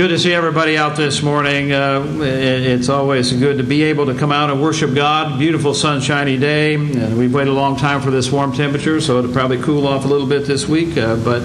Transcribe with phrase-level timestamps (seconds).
[0.00, 1.72] Good to see everybody out this morning.
[1.72, 5.38] Uh, it's always good to be able to come out and worship God.
[5.38, 6.72] Beautiful sunshiny day.
[6.76, 10.06] And we've waited a long time for this warm temperature, so it'll probably cool off
[10.06, 10.96] a little bit this week.
[10.96, 11.42] Uh, but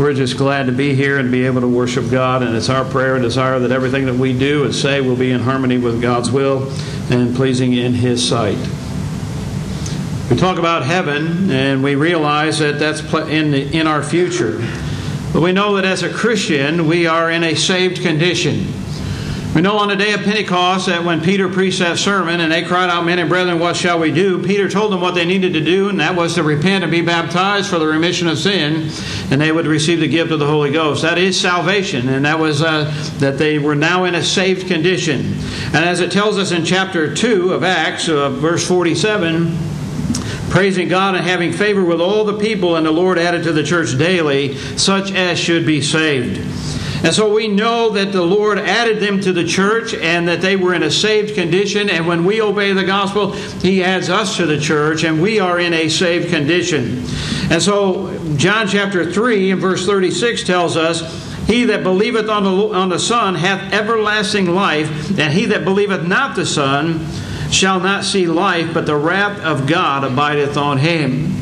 [0.00, 2.42] we're just glad to be here and be able to worship God.
[2.42, 5.30] And it's our prayer and desire that everything that we do and say will be
[5.30, 6.68] in harmony with God's will
[7.08, 8.58] and pleasing in His sight.
[10.28, 13.00] We talk about heaven, and we realize that that's
[13.30, 14.60] in, in our future.
[15.36, 18.72] But we know that as a Christian, we are in a saved condition.
[19.54, 22.62] We know on the day of Pentecost that when Peter preached that sermon and they
[22.62, 24.42] cried out, Men and brethren, what shall we do?
[24.42, 27.02] Peter told them what they needed to do, and that was to repent and be
[27.02, 28.88] baptized for the remission of sin,
[29.30, 31.02] and they would receive the gift of the Holy Ghost.
[31.02, 35.34] That is salvation, and that was uh, that they were now in a saved condition.
[35.74, 39.54] And as it tells us in chapter 2 of Acts, uh, verse 47,
[40.56, 43.62] praising God and having favor with all the people, and the Lord added to the
[43.62, 46.38] church daily such as should be saved.
[47.04, 50.56] And so we know that the Lord added them to the church and that they
[50.56, 51.90] were in a saved condition.
[51.90, 55.60] And when we obey the gospel, He adds us to the church and we are
[55.60, 57.04] in a saved condition.
[57.50, 61.02] And so John chapter 3 and verse 36 tells us,
[61.46, 66.06] He that believeth on the, on the Son hath everlasting life, and he that believeth
[66.06, 67.06] not the Son
[67.50, 71.36] shall not see life, but the wrath of God abideth on him.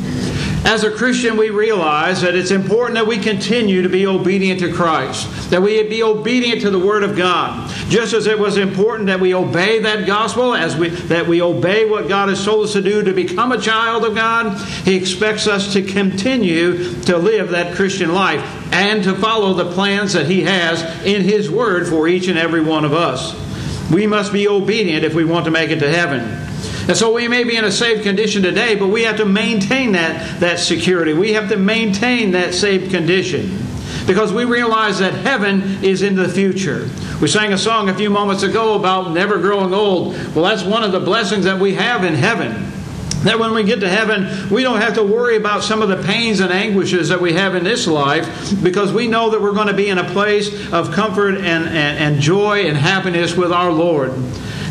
[0.65, 4.73] As a Christian, we realize that it's important that we continue to be obedient to
[4.73, 7.69] Christ, that we be obedient to the Word of God.
[7.87, 11.85] Just as it was important that we obey that gospel, as we that we obey
[11.85, 15.45] what God has told us to do to become a child of God, He expects
[15.45, 18.41] us to continue to live that Christian life
[18.73, 22.63] and to follow the plans that He has in His Word for each and every
[22.63, 23.35] one of us.
[23.91, 26.21] We must be obedient if we want to make it to heaven.
[26.87, 29.93] And so we may be in a saved condition today, but we have to maintain
[29.93, 31.13] that, that security.
[31.13, 33.65] We have to maintain that saved condition
[34.05, 36.87] because we realize that heaven is in the future.
[37.21, 40.13] We sang a song a few moments ago about never growing old.
[40.35, 42.71] Well, that's one of the blessings that we have in heaven.
[43.25, 46.01] That when we get to heaven, we don't have to worry about some of the
[46.03, 49.67] pains and anguishes that we have in this life because we know that we're going
[49.67, 53.71] to be in a place of comfort and, and, and joy and happiness with our
[53.71, 54.13] Lord.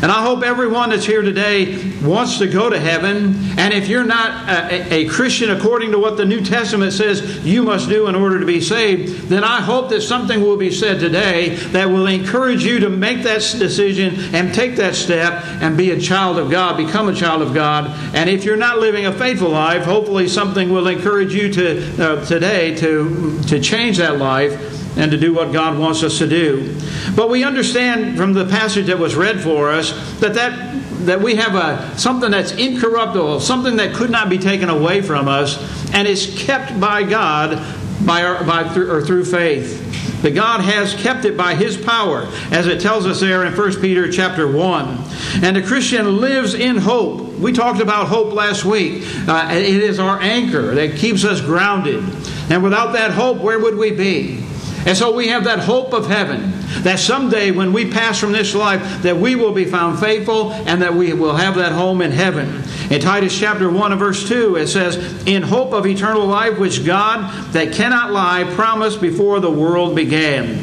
[0.01, 3.35] And I hope everyone that's here today wants to go to heaven.
[3.57, 7.63] And if you're not a, a, Christian according to what the New Testament says you
[7.63, 10.99] must do in order to be saved, then I hope that something will be said
[10.99, 15.91] today that will encourage you to make that decision and take that step and be
[15.91, 17.89] a child of God, become a child of God.
[18.13, 22.25] And if you're not living a faithful life, hopefully something will encourage you to uh,
[22.25, 26.77] today to to change that life and to do what God wants us to do.
[27.15, 31.35] But we understand from the passage that was read for us that that, that we
[31.35, 35.57] have a, something that's incorruptible, something that could not be taken away from us,
[35.93, 37.61] and is kept by God
[38.05, 39.81] by, our, by through, or through faith.
[40.21, 43.81] That God has kept it by His power, as it tells us there in 1
[43.81, 45.03] Peter chapter 1.
[45.43, 47.33] And the Christian lives in hope.
[47.33, 49.03] We talked about hope last week.
[49.27, 52.03] Uh, it is our anchor that keeps us grounded.
[52.49, 54.44] And without that hope, where would we be?
[54.85, 56.53] And so we have that hope of heaven
[56.83, 60.81] that someday when we pass from this life that we will be found faithful and
[60.83, 62.63] that we will have that home in heaven.
[62.91, 66.85] In Titus chapter 1 and verse 2 it says, "In hope of eternal life which
[66.85, 70.59] God that cannot lie promised before the world began."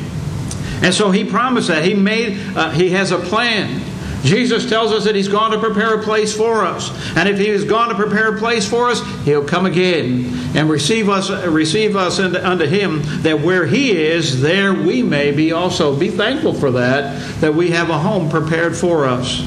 [0.83, 3.81] And so he promised that he made uh, he has a plan
[4.23, 6.91] Jesus tells us that He's gone to prepare a place for us.
[7.17, 10.71] And if He has gone to prepare a place for us, He'll come again and
[10.71, 15.99] receive us, receive us unto Him, that where He is, there we may be also.
[15.99, 19.41] Be thankful for that, that we have a home prepared for us.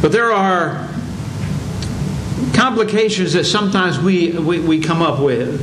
[0.00, 0.88] But there are
[2.54, 5.60] complications that sometimes we, we, we come up with.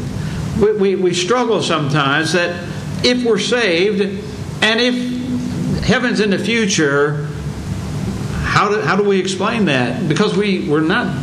[0.62, 2.70] We, we, we struggle sometimes that
[3.04, 4.02] if we're saved
[4.62, 7.30] and if heaven's in the future,
[8.56, 10.08] how do, how do we explain that?
[10.08, 11.14] Because we, we're not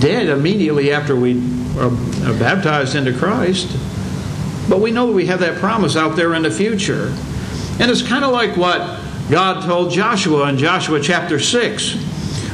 [0.00, 1.38] dead immediately after we
[1.78, 3.68] are, are baptized into Christ,
[4.68, 7.14] but we know we have that promise out there in the future.
[7.78, 11.94] And it's kind of like what God told Joshua in Joshua chapter 6.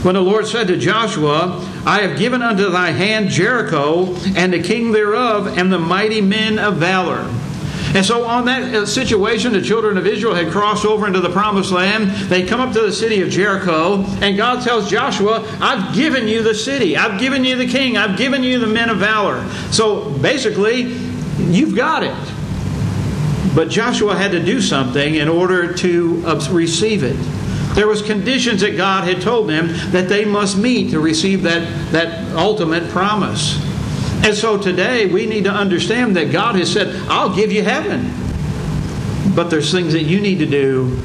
[0.04, 4.62] When the Lord said to Joshua, I have given unto thy hand Jericho, and the
[4.62, 7.26] king thereof, and the mighty men of valor.
[7.94, 11.30] And so, on that uh, situation, the children of Israel had crossed over into the
[11.30, 12.10] promised land.
[12.28, 16.42] They come up to the city of Jericho, and God tells Joshua, I've given you
[16.42, 19.48] the city, I've given you the king, I've given you the men of valor.
[19.70, 20.82] So, basically,
[21.38, 23.54] you've got it.
[23.54, 27.16] But Joshua had to do something in order to receive it.
[27.74, 31.92] There was conditions that God had told them that they must meet to receive that,
[31.92, 33.67] that ultimate promise.
[34.24, 38.12] And so today we need to understand that God has said, I'll give you heaven.
[39.34, 41.00] but there's things that you need to do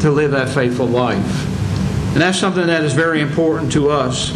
[0.00, 1.46] to live that faithful life.
[2.12, 4.32] And that's something that is very important to us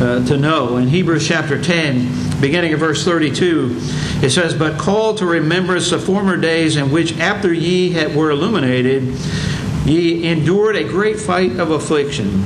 [0.00, 0.76] uh, to know.
[0.76, 3.78] In Hebrews chapter 10, beginning of verse 32,
[4.22, 8.30] it says, But call to remembrance the former days in which, after ye had, were
[8.30, 9.04] illuminated,
[9.86, 12.42] ye endured a great fight of affliction.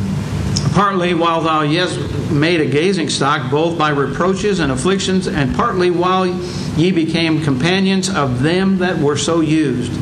[0.81, 1.94] Partly while thou yes
[2.31, 8.09] made a gazing stock, both by reproaches and afflictions, and partly while ye became companions
[8.09, 9.93] of them that were so used.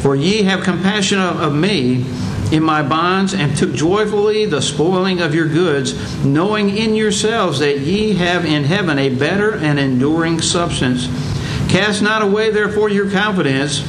[0.00, 2.06] For ye have compassion of, of me
[2.52, 7.80] in my bonds, and took joyfully the spoiling of your goods, knowing in yourselves that
[7.80, 11.08] ye have in heaven a better and enduring substance.
[11.68, 13.80] Cast not away therefore your confidence,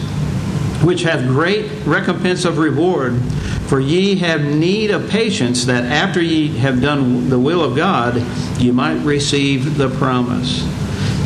[0.84, 3.22] which hath great recompense of reward.
[3.68, 8.24] For ye have need of patience, that after ye have done the will of God,
[8.60, 10.64] ye might receive the promise.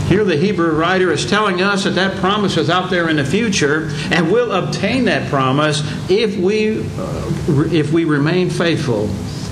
[0.07, 3.25] Here, the Hebrew writer is telling us that that promise is out there in the
[3.25, 7.31] future, and we'll obtain that promise if we, uh,
[7.71, 9.03] if we remain faithful,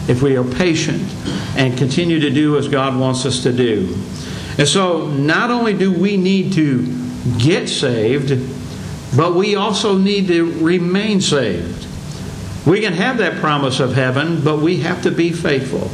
[0.10, 1.04] if we are patient,
[1.58, 3.96] and continue to do as God wants us to do.
[4.58, 6.88] And so, not only do we need to
[7.38, 8.30] get saved,
[9.16, 11.87] but we also need to remain saved.
[12.68, 15.90] We can have that promise of heaven, but we have to be faithful.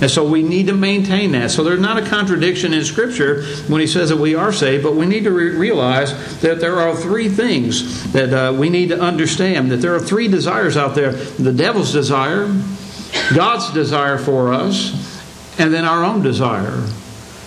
[0.00, 1.50] And so we need to maintain that.
[1.50, 4.94] So there's not a contradiction in Scripture when he says that we are saved, but
[4.94, 9.00] we need to re- realize that there are three things that uh, we need to
[9.00, 12.46] understand that there are three desires out there the devil's desire,
[13.34, 14.92] God's desire for us,
[15.58, 16.86] and then our own desire.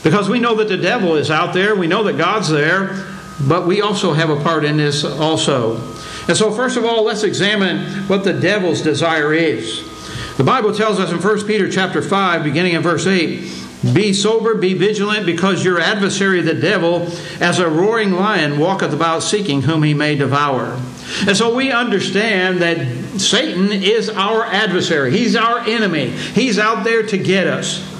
[0.03, 3.05] Because we know that the devil is out there, we know that God's there,
[3.39, 5.77] but we also have a part in this also.
[6.27, 9.87] And so, first of all, let's examine what the devil's desire is.
[10.37, 13.61] The Bible tells us in 1 Peter chapter 5, beginning in verse 8,
[13.93, 17.07] be sober, be vigilant, because your adversary, the devil,
[17.39, 20.79] as a roaring lion, walketh about seeking whom he may devour.
[21.27, 25.11] And so we understand that Satan is our adversary.
[25.11, 26.11] He's our enemy.
[26.11, 27.90] He's out there to get us.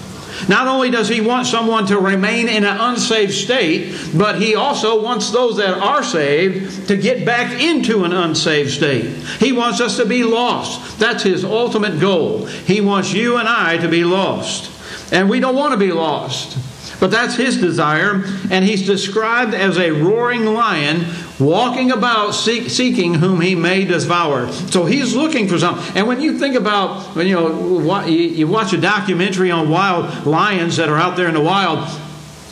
[0.48, 5.02] Not only does he want someone to remain in an unsaved state, but he also
[5.02, 9.06] wants those that are saved to get back into an unsaved state.
[9.40, 11.00] He wants us to be lost.
[11.00, 12.46] That's his ultimate goal.
[12.46, 14.70] He wants you and I to be lost.
[15.14, 16.58] And we don't want to be lost.
[17.00, 21.06] But that's his desire, and he's described as a roaring lion
[21.42, 24.52] walking about seek, seeking whom he may devour.
[24.52, 25.98] So he's looking for something.
[25.98, 30.78] And when you think about, when you know, you watch a documentary on wild lions
[30.78, 31.90] that are out there in the wild,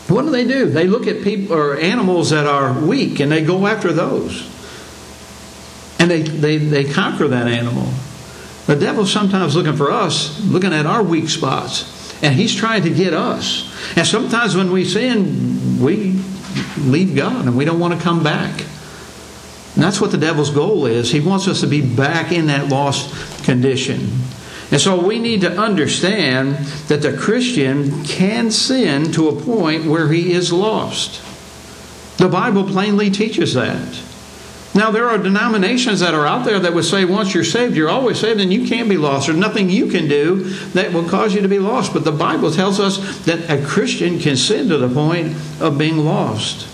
[0.10, 0.66] what do they do?
[0.66, 4.48] They look at people or animals that are weak and they go after those.
[6.00, 7.88] And they, they, they conquer that animal.
[8.66, 11.96] The devil's sometimes looking for us, looking at our weak spots.
[12.24, 13.72] And he's trying to get us.
[13.96, 16.20] And sometimes when we sin, we
[16.78, 18.66] leave God and we don't want to come back.
[19.80, 21.10] And that's what the devil's goal is.
[21.10, 24.10] He wants us to be back in that lost condition.
[24.72, 26.58] And so we need to understand
[26.90, 31.22] that the Christian can sin to a point where he is lost.
[32.18, 34.04] The Bible plainly teaches that.
[34.76, 37.88] Now, there are denominations that are out there that would say once you're saved, you're
[37.88, 39.28] always saved and you can't be lost.
[39.28, 40.44] There's nothing you can do
[40.74, 41.94] that will cause you to be lost.
[41.94, 46.00] But the Bible tells us that a Christian can sin to the point of being
[46.00, 46.68] lost.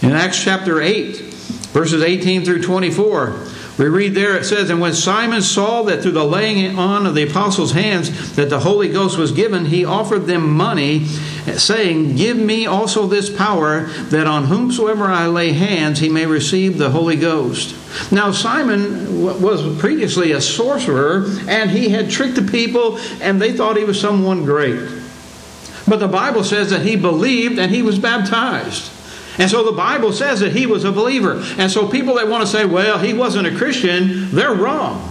[0.00, 1.33] In Acts chapter 8,
[1.74, 3.36] verses 18 through 24,
[3.76, 7.16] we read there it says, And when Simon saw that through the laying on of
[7.16, 12.36] the apostles' hands that the Holy Ghost was given, he offered them money, saying, Give
[12.36, 17.16] me also this power, that on whomsoever I lay hands he may receive the Holy
[17.16, 17.74] Ghost.
[18.12, 23.76] Now, Simon was previously a sorcerer, and he had tricked the people, and they thought
[23.76, 24.88] he was someone great.
[25.88, 28.93] But the Bible says that he believed and he was baptized.
[29.38, 31.42] And so the Bible says that he was a believer.
[31.58, 35.10] And so people that want to say, well, he wasn't a Christian, they're wrong.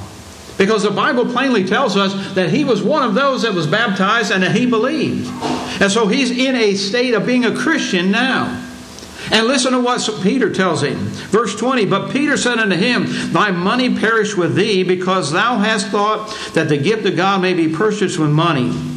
[0.58, 4.32] Because the Bible plainly tells us that he was one of those that was baptized
[4.32, 5.27] and that he believed.
[5.82, 8.60] And so he's in a state of being a Christian now.
[9.32, 10.98] And listen to what Peter tells him.
[11.32, 15.88] Verse 20 But Peter said unto him, Thy money perish with thee, because thou hast
[15.88, 18.93] thought that the gift of God may be purchased with money.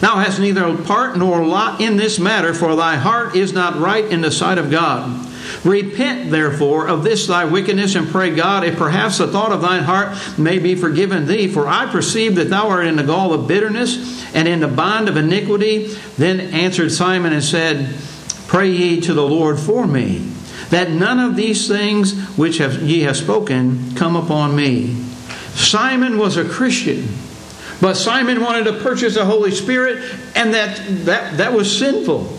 [0.00, 4.04] Thou hast neither part nor lot in this matter, for thy heart is not right
[4.04, 5.26] in the sight of God.
[5.64, 9.84] Repent, therefore, of this thy wickedness, and pray God, if perhaps the thought of thine
[9.84, 11.48] heart may be forgiven thee.
[11.48, 15.08] For I perceive that thou art in the gall of bitterness and in the bond
[15.08, 15.88] of iniquity.
[16.18, 17.94] Then answered Simon and said,
[18.46, 20.18] Pray ye to the Lord for me,
[20.70, 24.94] that none of these things which have, ye have spoken come upon me.
[25.54, 27.08] Simon was a Christian.
[27.80, 29.98] But Simon wanted to purchase the Holy Spirit,
[30.34, 32.32] and that, that, that was sinful.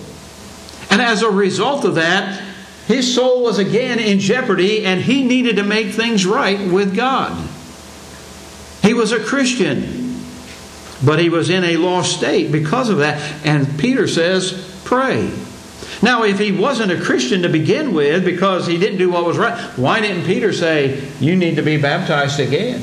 [0.90, 2.42] And as a result of that,
[2.88, 7.48] his soul was again in jeopardy and he needed to make things right with God.
[8.82, 10.16] He was a Christian,
[11.06, 13.46] but he was in a lost state because of that.
[13.46, 15.30] And Peter says, pray.
[16.02, 19.38] Now, if he wasn't a Christian to begin with because he didn't do what was
[19.38, 22.82] right, why didn't Peter say, You need to be baptized again?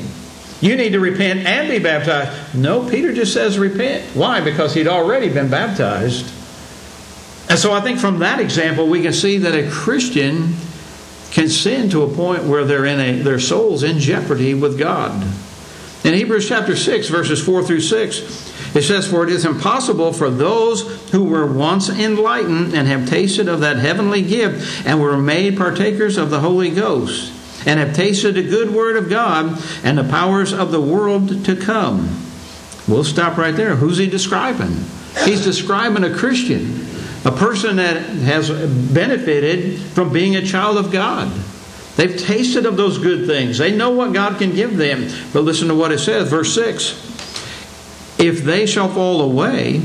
[0.65, 2.55] You need to repent and be baptized.
[2.55, 4.03] No, Peter just says repent.
[4.15, 4.41] Why?
[4.41, 6.25] Because he'd already been baptized.
[7.47, 10.55] And so I think from that example, we can see that a Christian
[11.29, 15.21] can sin to a point where they're in a, their soul's in jeopardy with God.
[16.03, 20.31] In Hebrews chapter 6, verses 4 through 6, it says, For it is impossible for
[20.31, 25.57] those who were once enlightened and have tasted of that heavenly gift and were made
[25.57, 27.34] partakers of the Holy Ghost
[27.65, 31.55] and have tasted the good word of God and the powers of the world to
[31.55, 32.21] come.
[32.87, 33.75] We'll stop right there.
[33.75, 34.85] Who's he describing?
[35.23, 36.85] He's describing a Christian,
[37.25, 38.49] a person that has
[38.93, 41.31] benefited from being a child of God.
[41.95, 43.57] They've tasted of those good things.
[43.57, 45.09] They know what God can give them.
[45.33, 47.13] But listen to what it says, verse 6
[48.17, 49.81] if they shall fall away,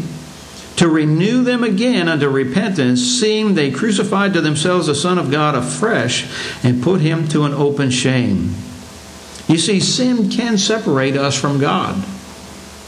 [0.81, 5.55] to renew them again unto repentance, seeing they crucified to themselves the Son of God
[5.55, 6.27] afresh
[6.65, 8.55] and put him to an open shame.
[9.47, 12.03] You see, sin can separate us from God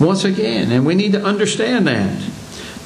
[0.00, 2.18] once again, and we need to understand that.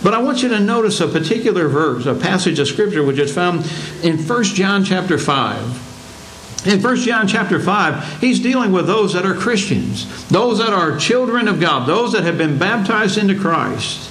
[0.03, 3.33] But I want you to notice a particular verse, a passage of scripture which is
[3.33, 3.61] found
[4.03, 6.67] in 1 John chapter 5.
[6.67, 10.99] In 1 John chapter 5, he's dealing with those that are Christians, those that are
[10.99, 14.11] children of God, those that have been baptized into Christ.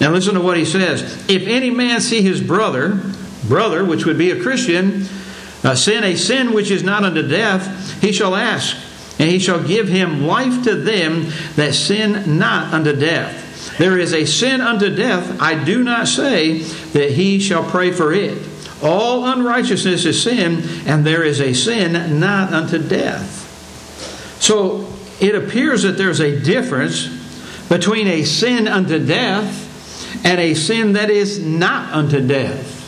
[0.00, 1.02] Now listen to what he says.
[1.28, 3.00] If any man see his brother,
[3.46, 5.06] brother, which would be a Christian,
[5.62, 8.76] uh, sin a sin which is not unto death, he shall ask,
[9.18, 11.26] and he shall give him life to them
[11.56, 13.76] that sin not unto death.
[13.76, 18.12] There is a sin unto death, I do not say that he shall pray for
[18.12, 18.38] it.
[18.82, 23.36] All unrighteousness is sin, and there is a sin not unto death.
[24.40, 24.90] So
[25.20, 27.08] it appears that there's a difference
[27.68, 29.69] between a sin unto death
[30.24, 32.78] and a sin that is not unto death.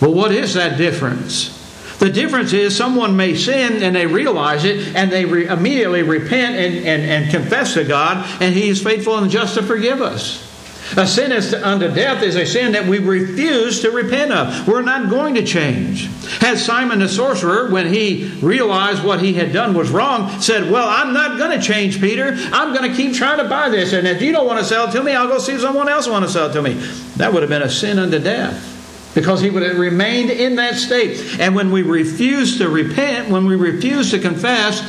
[0.00, 1.58] Well, what is that difference?
[1.98, 6.56] The difference is someone may sin and they realize it and they re- immediately repent
[6.56, 10.51] and, and, and confess to God, and He is faithful and just to forgive us.
[10.96, 14.68] A sin is unto death is a sin that we refuse to repent of.
[14.68, 16.10] We're not going to change.
[16.38, 20.86] Had Simon the sorcerer, when he realized what he had done was wrong, said, Well,
[20.86, 22.36] I'm not going to change, Peter.
[22.52, 23.94] I'm going to keep trying to buy this.
[23.94, 25.88] And if you don't want to sell it to me, I'll go see if someone
[25.88, 26.74] else want to sell it to me.
[27.16, 28.68] That would have been a sin unto death
[29.14, 31.40] because he would have remained in that state.
[31.40, 34.80] And when we refuse to repent, when we refuse to confess,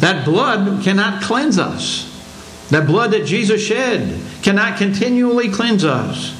[0.00, 2.17] that blood cannot cleanse us.
[2.70, 6.34] That blood that Jesus shed cannot continually cleanse us.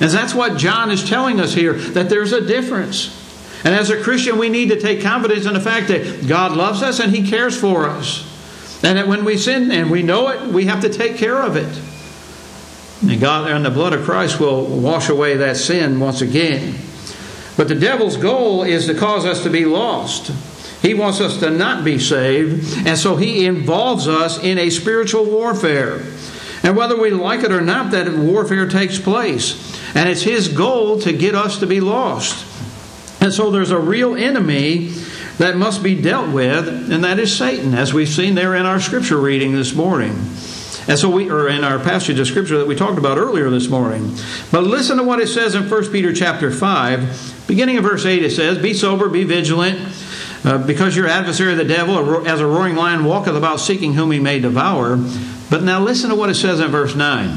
[0.00, 3.20] And that's what John is telling us here that there's a difference.
[3.64, 6.82] And as a Christian, we need to take confidence in the fact that God loves
[6.82, 8.30] us and He cares for us.
[8.82, 11.56] And that when we sin and we know it, we have to take care of
[11.56, 11.80] it.
[13.08, 16.74] And God and the blood of Christ will wash away that sin once again.
[17.56, 20.32] But the devil's goal is to cause us to be lost.
[20.84, 25.24] He wants us to not be saved, and so he involves us in a spiritual
[25.24, 26.02] warfare.
[26.62, 29.80] And whether we like it or not, that warfare takes place.
[29.94, 32.44] And it's his goal to get us to be lost.
[33.22, 34.88] And so there's a real enemy
[35.38, 38.78] that must be dealt with, and that is Satan, as we've seen there in our
[38.78, 40.12] scripture reading this morning.
[40.86, 43.70] And so we are in our passage of scripture that we talked about earlier this
[43.70, 44.14] morning.
[44.52, 47.44] But listen to what it says in 1 Peter chapter 5.
[47.46, 49.78] Beginning of verse 8, it says, Be sober, be vigilant.
[50.44, 54.20] Uh, because your adversary, the devil, as a roaring lion, walketh about seeking whom he
[54.20, 54.98] may devour.
[55.48, 57.28] But now listen to what it says in verse 9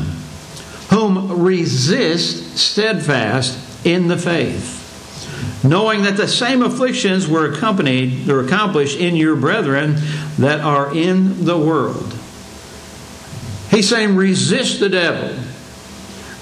[0.89, 8.99] Whom resist steadfast in the faith, knowing that the same afflictions were accompanied, or accomplished
[8.99, 9.95] in your brethren
[10.37, 12.13] that are in the world.
[13.71, 15.37] He's saying, resist the devil,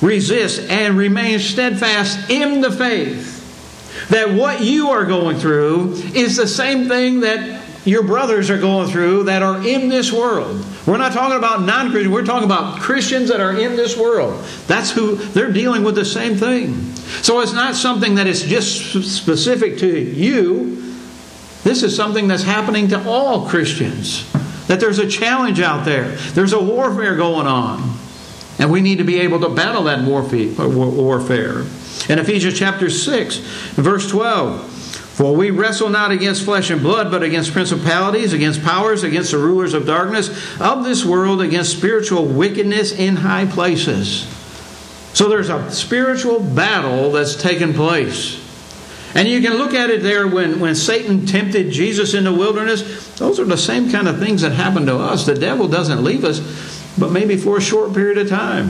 [0.01, 3.34] resist, and remain steadfast in the faith
[4.09, 8.89] that what you are going through is the same thing that your brothers are going
[8.89, 10.65] through that are in this world.
[10.87, 14.43] We're not talking about non Christians, we're talking about Christians that are in this world.
[14.67, 16.91] That's who they're dealing with the same thing.
[17.21, 20.81] So it's not something that is just specific to you.
[21.63, 24.31] This is something that's happening to all Christians.
[24.67, 27.97] That there's a challenge out there, there's a warfare going on.
[28.57, 31.65] And we need to be able to battle that warfare.
[32.09, 33.37] In Ephesians chapter 6,
[33.75, 34.71] verse 12,
[35.15, 39.37] for we wrestle not against flesh and blood, but against principalities, against powers, against the
[39.37, 44.27] rulers of darkness of this world, against spiritual wickedness in high places.
[45.13, 48.43] So there's a spiritual battle that's taken place.
[49.15, 53.15] And you can look at it there when, when Satan tempted Jesus in the wilderness.
[53.15, 55.25] Those are the same kind of things that happen to us.
[55.25, 56.41] The devil doesn't leave us,
[56.97, 58.67] but maybe for a short period of time.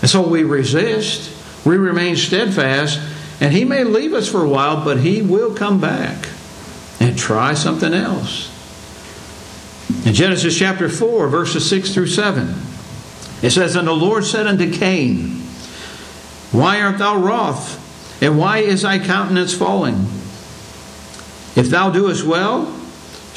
[0.00, 1.30] And so we resist,
[1.64, 3.00] we remain steadfast,
[3.40, 6.28] and he may leave us for a while, but he will come back
[7.00, 8.54] and try something else.
[10.06, 12.54] In Genesis chapter 4, verses 6 through 7,
[13.42, 15.30] it says, And the Lord said unto Cain,
[16.52, 17.86] Why art thou wroth?
[18.20, 20.06] And why is thy countenance falling?
[21.54, 22.77] If thou doest well,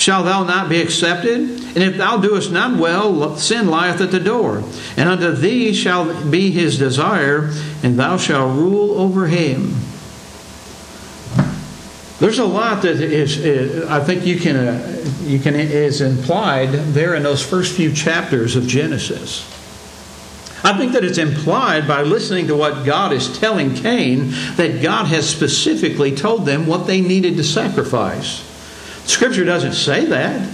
[0.02, 1.40] shall thou not be accepted?
[1.40, 4.64] And if thou doest not well, sin lieth at the door.
[4.98, 7.52] And unto thee shall be his desire,
[7.84, 9.76] and thou shalt rule over him.
[12.20, 17.14] There's a lot that is, I think you can, uh, you can is implied there
[17.16, 19.48] in those first few chapters of Genesis.
[20.64, 25.08] I think that it's implied by listening to what God is telling Cain that God
[25.08, 28.51] has specifically told them what they needed to sacrifice.
[29.06, 30.50] Scripture doesn't say that.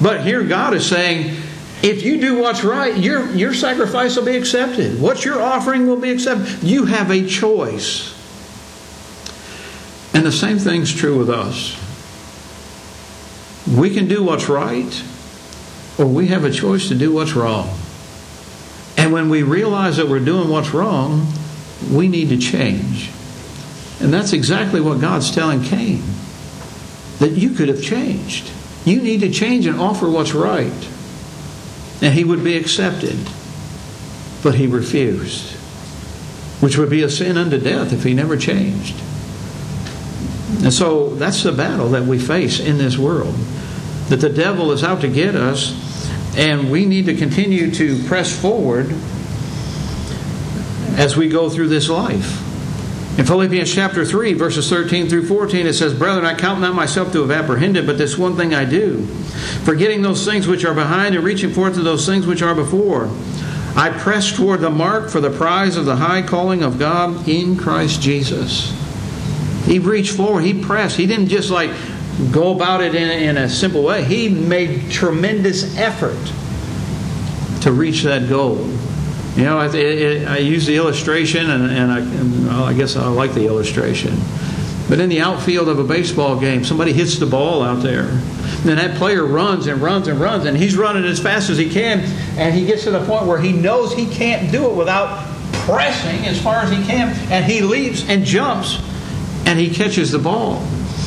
[0.00, 1.36] But here God is saying,
[1.82, 5.00] if you do what's right, your, your sacrifice will be accepted.
[5.00, 6.62] What you're offering will be accepted.
[6.62, 8.16] You have a choice.
[10.14, 11.76] And the same thing's true with us.
[13.74, 15.02] We can do what's right,
[15.98, 17.78] or we have a choice to do what's wrong.
[18.96, 21.26] And when we realize that we're doing what's wrong,
[21.90, 23.10] we need to change.
[24.00, 26.02] And that's exactly what God's telling Cain
[27.20, 28.50] that you could have changed.
[28.84, 30.88] You need to change and offer what's right.
[32.02, 33.16] And he would be accepted.
[34.42, 35.52] But he refused,
[36.62, 38.96] which would be a sin unto death if he never changed.
[40.64, 43.34] And so that's the battle that we face in this world.
[44.08, 45.76] That the devil is out to get us
[46.36, 48.94] and we need to continue to press forward
[50.96, 52.49] as we go through this life.
[53.20, 57.12] In Philippians chapter 3, verses 13 through 14, it says, Brethren, I count not myself
[57.12, 59.04] to have apprehended, but this one thing I do,
[59.62, 63.10] forgetting those things which are behind and reaching forth to those things which are before.
[63.76, 67.58] I press toward the mark for the prize of the high calling of God in
[67.58, 68.74] Christ Jesus.
[69.66, 70.96] He reached forward, he pressed.
[70.96, 71.72] He didn't just like
[72.32, 74.02] go about it in, in a simple way.
[74.02, 76.16] He made tremendous effort
[77.60, 78.66] to reach that goal.
[79.36, 82.96] You know, I, it, I use the illustration, and, and, I, and well, I guess
[82.96, 84.18] I like the illustration.
[84.88, 88.08] But in the outfield of a baseball game, somebody hits the ball out there.
[88.08, 91.70] And that player runs and runs and runs, and he's running as fast as he
[91.70, 92.00] can,
[92.36, 96.26] and he gets to the point where he knows he can't do it without pressing
[96.26, 98.82] as far as he can, and he leaps and jumps,
[99.46, 100.60] and he catches the ball.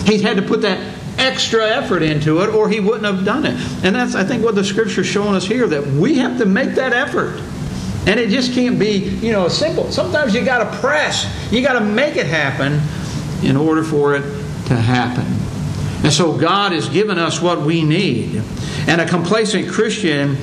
[0.06, 0.80] He's had to put that
[1.18, 3.54] extra effort into it or he wouldn't have done it.
[3.84, 6.76] And that's, I think, what the scripture's showing us here that we have to make
[6.76, 7.40] that effort.
[8.06, 9.92] And it just can't be, you know, simple.
[9.92, 12.82] Sometimes you got to press, you got to make it happen
[13.48, 14.22] in order for it
[14.68, 15.26] to happen.
[16.04, 18.44] And so God has given us what we need.
[18.88, 20.36] And a complacent Christian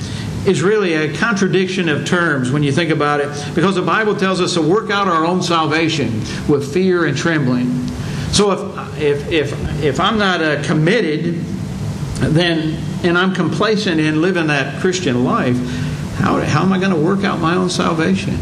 [0.47, 4.41] is really a contradiction of terms when you think about it, because the Bible tells
[4.41, 7.87] us to work out our own salvation with fear and trembling.
[8.31, 11.35] So if if if if I'm not uh, committed,
[12.15, 15.57] then and I'm complacent in living that Christian life,
[16.21, 18.35] how how am I going to work out my own salvation?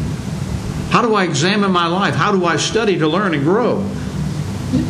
[0.89, 2.15] How do I examine my life?
[2.15, 3.79] How do I study to learn and grow?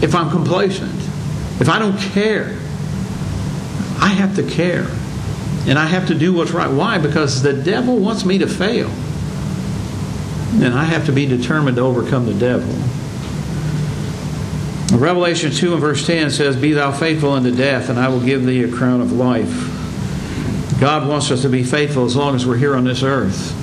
[0.01, 0.95] If I'm complacent,
[1.61, 2.57] if I don't care,
[3.99, 4.87] I have to care.
[5.67, 6.71] And I have to do what's right.
[6.71, 6.97] Why?
[6.97, 8.89] Because the devil wants me to fail.
[10.63, 12.73] And I have to be determined to overcome the devil.
[14.97, 18.45] Revelation 2 and verse 10 says, Be thou faithful unto death, and I will give
[18.45, 19.78] thee a crown of life.
[20.79, 23.53] God wants us to be faithful as long as we're here on this earth.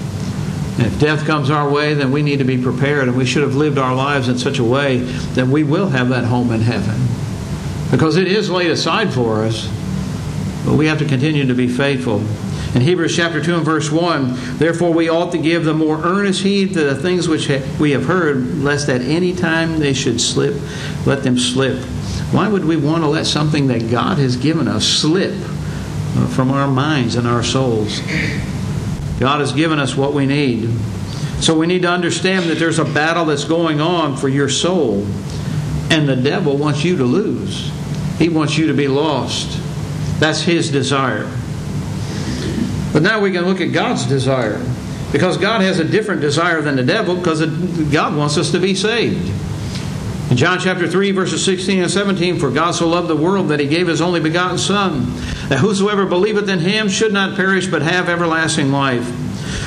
[0.79, 3.43] And if death comes our way, then we need to be prepared, and we should
[3.43, 6.61] have lived our lives in such a way that we will have that home in
[6.61, 7.01] heaven.
[7.91, 9.67] Because it is laid aside for us,
[10.67, 12.21] but we have to continue to be faithful.
[12.75, 16.43] In Hebrews chapter 2 and verse 1, therefore we ought to give the more earnest
[16.43, 17.49] heed to the things which
[17.81, 20.55] we have heard, lest at any time they should slip,
[21.07, 21.83] let them slip.
[22.33, 25.33] Why would we want to let something that God has given us slip
[26.35, 28.01] from our minds and our souls?
[29.19, 30.71] God has given us what we need.
[31.41, 35.07] So we need to understand that there's a battle that's going on for your soul,
[35.91, 37.71] and the devil wants you to lose.
[38.19, 39.61] He wants you to be lost.
[40.19, 41.31] That's his desire.
[42.93, 44.65] But now we can look at God's desire.
[45.13, 47.45] Because God has a different desire than the devil, because
[47.93, 49.33] God wants us to be saved.
[50.29, 53.61] In John chapter 3, verses 16 and 17, For God so loved the world that
[53.61, 55.07] he gave his only begotten Son,
[55.49, 59.09] that whosoever believeth in him should not perish, but have everlasting life.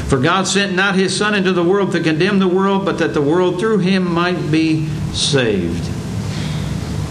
[0.10, 3.14] For God sent not his Son into the world to condemn the world, but that
[3.14, 5.86] the world through him might be saved.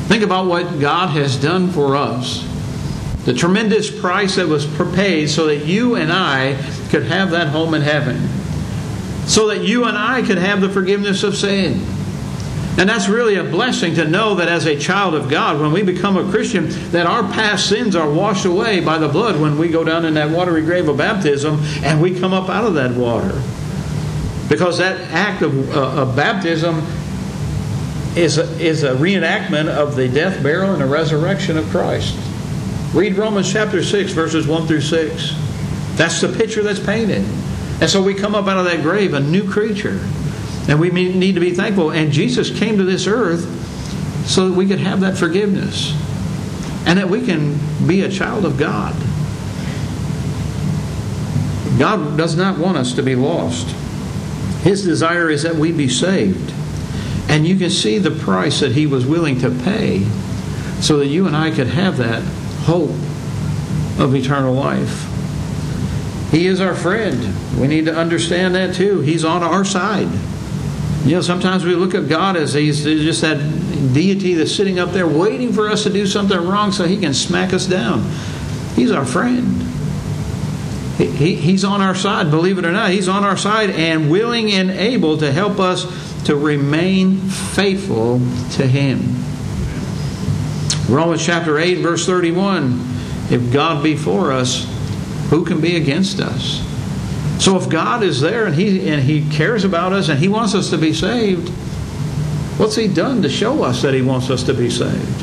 [0.09, 2.45] Think about what God has done for us.
[3.25, 6.53] The tremendous price that was paid so that you and I
[6.91, 8.29] could have that home in heaven.
[9.27, 11.98] So that you and I could have the forgiveness of sin.
[12.79, 15.83] And that's really a blessing to know that as a child of God, when we
[15.83, 19.69] become a Christian, that our past sins are washed away by the blood when we
[19.69, 22.95] go down in that watery grave of baptism and we come up out of that
[22.95, 23.43] water.
[24.49, 26.77] Because that act of, uh, of baptism
[28.17, 32.17] is a, is a reenactment of the death, burial, and the resurrection of Christ.
[32.95, 35.35] Read Romans chapter 6, verses 1 through 6.
[35.97, 37.25] That's the picture that's painted.
[37.81, 40.01] And so we come up out of that grave a new creature.
[40.69, 41.91] And we need to be thankful.
[41.91, 43.47] And Jesus came to this earth
[44.27, 45.93] so that we could have that forgiveness
[46.87, 48.95] and that we can be a child of God.
[51.79, 53.69] God does not want us to be lost.
[54.63, 56.53] His desire is that we be saved.
[57.29, 60.05] And you can see the price that He was willing to pay
[60.81, 62.23] so that you and I could have that
[62.65, 62.91] hope
[63.99, 65.07] of eternal life.
[66.31, 67.35] He is our friend.
[67.59, 69.01] We need to understand that too.
[69.01, 70.09] He's on our side.
[71.05, 73.39] You know, sometimes we look at God as He's just that
[73.95, 77.15] deity that's sitting up there waiting for us to do something wrong so He can
[77.15, 78.03] smack us down.
[78.75, 79.63] He's our friend.
[80.99, 82.91] He, he's on our side, believe it or not.
[82.91, 85.85] He's on our side and willing and able to help us
[86.25, 88.19] to remain faithful
[88.53, 89.15] to Him.
[90.93, 92.81] Romans chapter 8, verse 31
[93.31, 94.67] If God be for us,
[95.31, 96.68] who can be against us?
[97.39, 100.55] So if God is there and He and He cares about us and He wants
[100.55, 101.49] us to be saved,
[102.59, 105.23] what's He done to show us that He wants us to be saved?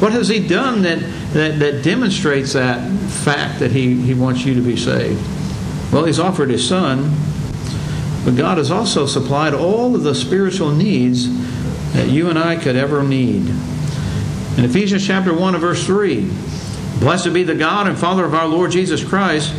[0.00, 0.98] What has He done that,
[1.32, 5.22] that, that demonstrates that fact that he, he wants you to be saved?
[5.92, 7.16] Well, He's offered His Son,
[8.24, 11.28] but God has also supplied all of the spiritual needs
[11.92, 13.48] that you and I could ever need.
[14.56, 16.28] In Ephesians chapter 1 and verse 3,
[16.98, 19.54] Blessed be the God and Father of our Lord Jesus Christ,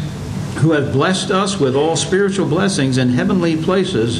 [0.57, 4.19] who hath blessed us with all spiritual blessings in heavenly places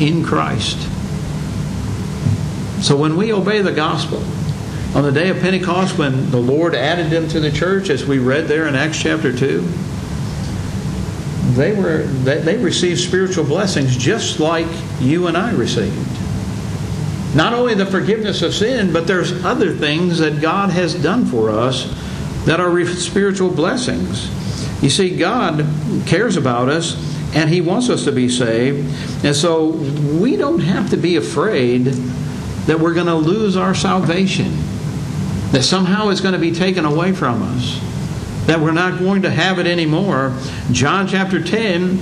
[0.00, 0.78] in Christ.
[2.82, 4.22] So when we obey the gospel,
[4.94, 8.18] on the day of Pentecost, when the Lord added them to the church, as we
[8.18, 9.60] read there in Acts chapter 2,
[11.54, 14.66] they, were, they, they received spiritual blessings just like
[15.00, 15.96] you and I received.
[17.34, 21.50] Not only the forgiveness of sin, but there's other things that God has done for
[21.50, 21.84] us
[22.44, 24.30] that are spiritual blessings.
[24.82, 25.66] You see, God
[26.06, 26.96] cares about us
[27.34, 29.24] and He wants us to be saved.
[29.24, 31.84] And so we don't have to be afraid
[32.66, 34.56] that we're going to lose our salvation
[35.52, 37.78] that somehow it's going to be taken away from us,
[38.46, 40.34] that we're not going to have it anymore.
[40.72, 41.98] John chapter 10,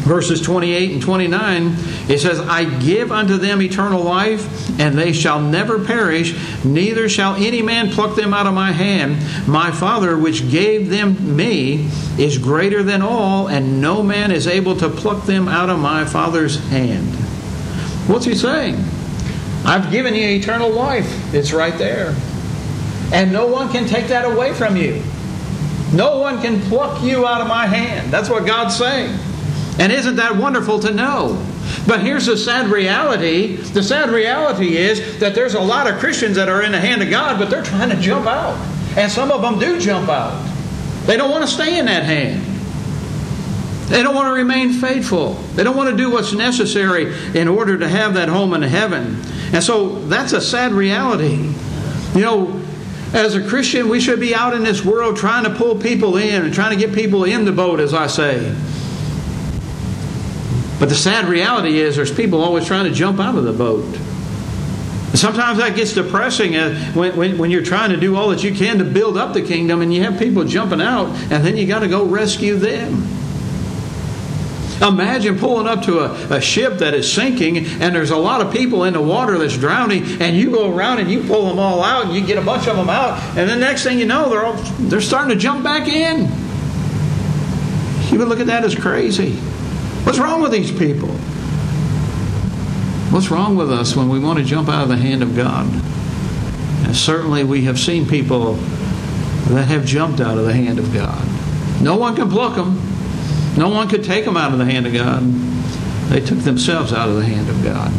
[0.00, 1.74] verses 28 and 29,
[2.08, 6.34] it says, I give unto them eternal life, and they shall never perish,
[6.64, 9.18] neither shall any man pluck them out of my hand.
[9.48, 14.76] My Father, which gave them me, is greater than all, and no man is able
[14.76, 17.14] to pluck them out of my Father's hand.
[18.08, 18.76] What's he saying?
[19.64, 21.34] I've given you eternal life.
[21.34, 22.14] It's right there.
[23.12, 25.02] And no one can take that away from you.
[25.92, 28.12] No one can pluck you out of my hand.
[28.12, 29.18] That's what God's saying.
[29.80, 31.42] And isn't that wonderful to know?
[31.86, 33.56] But here's the sad reality.
[33.56, 37.02] The sad reality is that there's a lot of Christians that are in the hand
[37.02, 38.58] of God, but they're trying to jump out.
[38.98, 40.46] And some of them do jump out.
[41.06, 42.42] They don't want to stay in that hand.
[43.90, 45.32] They don't want to remain faithful.
[45.54, 49.22] They don't want to do what's necessary in order to have that home in heaven.
[49.54, 51.52] And so that's a sad reality.
[52.14, 52.62] You know,
[53.14, 56.44] as a Christian, we should be out in this world trying to pull people in
[56.44, 58.54] and trying to get people in the boat, as I say.
[60.80, 63.84] But the sad reality is there's people always trying to jump out of the boat.
[65.14, 68.54] Sometimes that gets depressing uh, when, when, when, you're trying to do all that you
[68.54, 71.66] can to build up the kingdom and you have people jumping out and then you
[71.66, 73.06] got to go rescue them.
[74.80, 78.50] Imagine pulling up to a, a ship that is sinking and there's a lot of
[78.50, 81.82] people in the water that's drowning, and you go around and you pull them all
[81.84, 84.30] out, and you get a bunch of them out, and the next thing you know,
[84.30, 84.54] they're all
[84.88, 86.30] they're starting to jump back in.
[88.10, 89.38] You would look at that as crazy.
[90.04, 91.08] What's wrong with these people?
[93.10, 95.66] What's wrong with us when we want to jump out of the hand of God?
[96.86, 98.54] And certainly we have seen people
[99.50, 101.26] that have jumped out of the hand of God.
[101.82, 102.80] No one can pluck them.
[103.56, 105.22] No one could take them out of the hand of God.
[106.10, 107.90] They took themselves out of the hand of God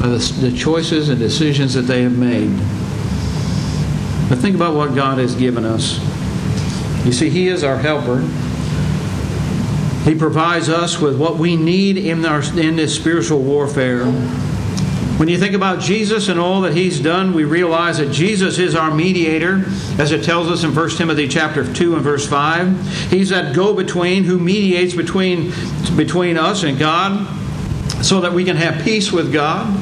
[0.00, 2.50] by the, the choices and decisions that they have made.
[4.28, 5.98] But think about what God has given us.
[7.04, 8.20] You see, He is our helper.
[10.04, 14.04] He provides us with what we need in, our, in this spiritual warfare.
[15.18, 18.74] When you think about Jesus and all that he's done, we realize that Jesus is
[18.74, 19.64] our mediator,
[19.98, 23.10] as it tells us in 1 Timothy chapter 2 and verse 5.
[23.10, 25.52] He's that go-between who mediates between,
[25.96, 27.24] between us and God
[28.04, 29.72] so that we can have peace with God.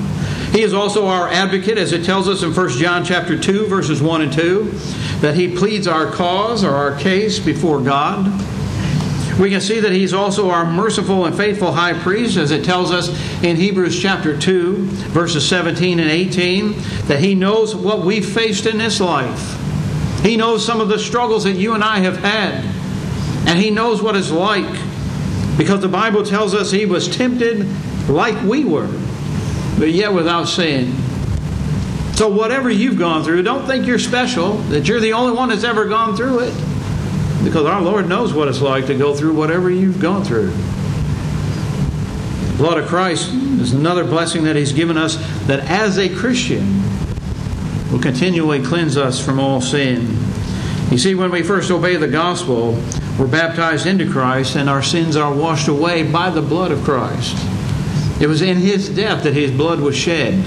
[0.53, 4.03] He is also our advocate, as it tells us in 1 John chapter 2, verses
[4.03, 4.65] 1 and 2,
[5.21, 8.27] that he pleads our cause or our case before God.
[9.41, 12.91] We can see that he's also our merciful and faithful high priest, as it tells
[12.91, 13.09] us
[13.43, 16.75] in Hebrews chapter 2, verses 17 and 18,
[17.07, 19.57] that he knows what we've faced in this life.
[20.23, 22.63] He knows some of the struggles that you and I have had.
[23.49, 24.71] And he knows what it's like.
[25.57, 27.67] Because the Bible tells us he was tempted
[28.11, 28.89] like we were,
[29.79, 30.93] but yet without sin.
[32.15, 35.65] So, whatever you've gone through, don't think you're special, that you're the only one that's
[35.65, 36.70] ever gone through it.
[37.43, 40.51] Because our Lord knows what it's like to go through whatever you've gone through.
[42.51, 46.83] The blood of Christ is another blessing that He's given us that as a Christian
[47.91, 50.17] will continually cleanse us from all sin.
[50.91, 52.73] You see, when we first obey the gospel,
[53.19, 57.37] we're baptized into Christ and our sins are washed away by the blood of Christ.
[58.21, 60.45] It was in His death that His blood was shed.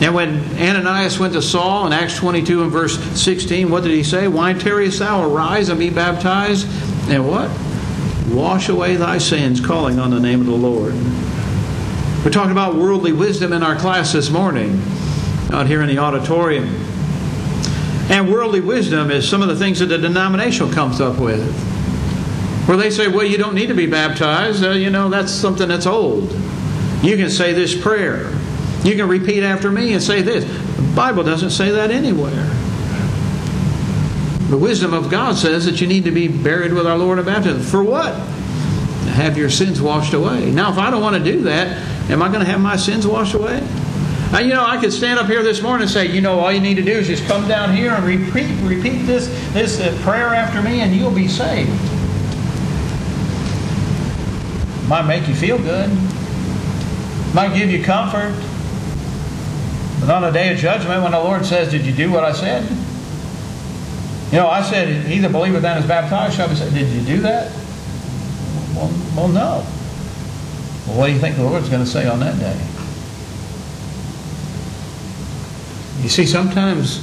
[0.00, 4.02] And when Ananias went to Saul in Acts 22 and verse 16, what did he
[4.02, 4.28] say?
[4.28, 5.26] Why tarriest thou?
[5.26, 6.68] Arise and be baptized.
[7.08, 7.50] And what?
[8.28, 10.92] Wash away thy sins, calling on the name of the Lord.
[12.24, 14.82] We're talking about worldly wisdom in our class this morning,
[15.50, 16.64] out here in the auditorium.
[18.10, 21.42] And worldly wisdom is some of the things that the denomination comes up with.
[22.66, 24.62] Where they say, well, you don't need to be baptized.
[24.62, 26.32] Uh, you know, that's something that's old.
[27.02, 28.35] You can say this prayer.
[28.86, 30.44] You can repeat after me and say this.
[30.44, 32.46] The Bible doesn't say that anywhere.
[34.48, 37.24] The wisdom of God says that you need to be buried with our Lord in
[37.24, 37.62] baptism.
[37.62, 38.12] For what?
[38.12, 40.52] To have your sins washed away.
[40.52, 41.76] Now, if I don't want to do that,
[42.08, 43.60] am I going to have my sins washed away?
[44.30, 46.52] Now, you know, I could stand up here this morning and say, you know, all
[46.52, 49.98] you need to do is just come down here and repeat, repeat this, this uh,
[50.04, 51.70] prayer after me, and you'll be saved.
[54.88, 55.90] Might make you feel good.
[57.34, 58.32] Might give you comfort.
[60.00, 62.32] But on the day of judgment, when the Lord says, Did you do what I
[62.32, 62.68] said?
[64.30, 66.74] You know, I said, He that believeth and is baptized shall be saved.
[66.74, 67.50] Did you do that?
[68.74, 69.66] Well, well, no.
[70.86, 72.58] Well, what do you think the Lord's going to say on that day?
[76.02, 76.98] You see, sometimes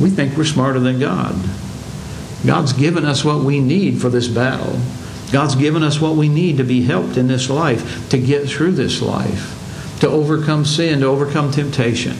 [0.00, 1.36] we think we're smarter than God.
[2.46, 4.80] God's given us what we need for this battle.
[5.30, 8.72] God's given us what we need to be helped in this life, to get through
[8.72, 9.61] this life
[10.02, 12.16] to overcome sin, to overcome temptation.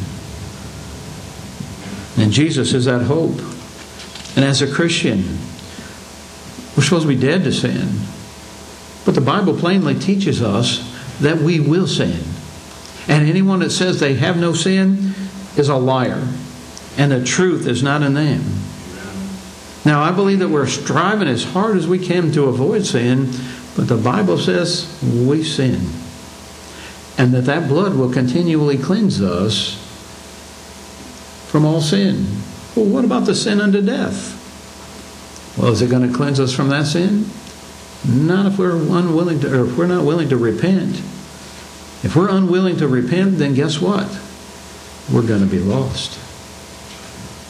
[2.16, 3.40] And Jesus is that hope.
[4.36, 5.24] And as a Christian,
[6.76, 7.88] we're supposed to be dead to sin.
[9.04, 10.78] But the Bible plainly teaches us
[11.18, 12.22] that we will sin.
[13.08, 15.14] And anyone that says they have no sin
[15.56, 16.28] is a liar.
[16.96, 18.44] And the truth is not in them.
[19.84, 23.32] Now, I believe that we're striving as hard as we can to avoid sin,
[23.74, 25.80] but the Bible says we sin
[27.22, 29.76] and that that blood will continually cleanse us
[31.46, 32.26] from all sin.
[32.74, 35.56] Well, what about the sin unto death?
[35.56, 37.26] Well, is it going to cleanse us from that sin?
[38.04, 40.96] Not if we're unwilling to, or if we're not willing to repent.
[42.02, 44.08] If we're unwilling to repent, then guess what?
[45.12, 46.18] We're going to be lost.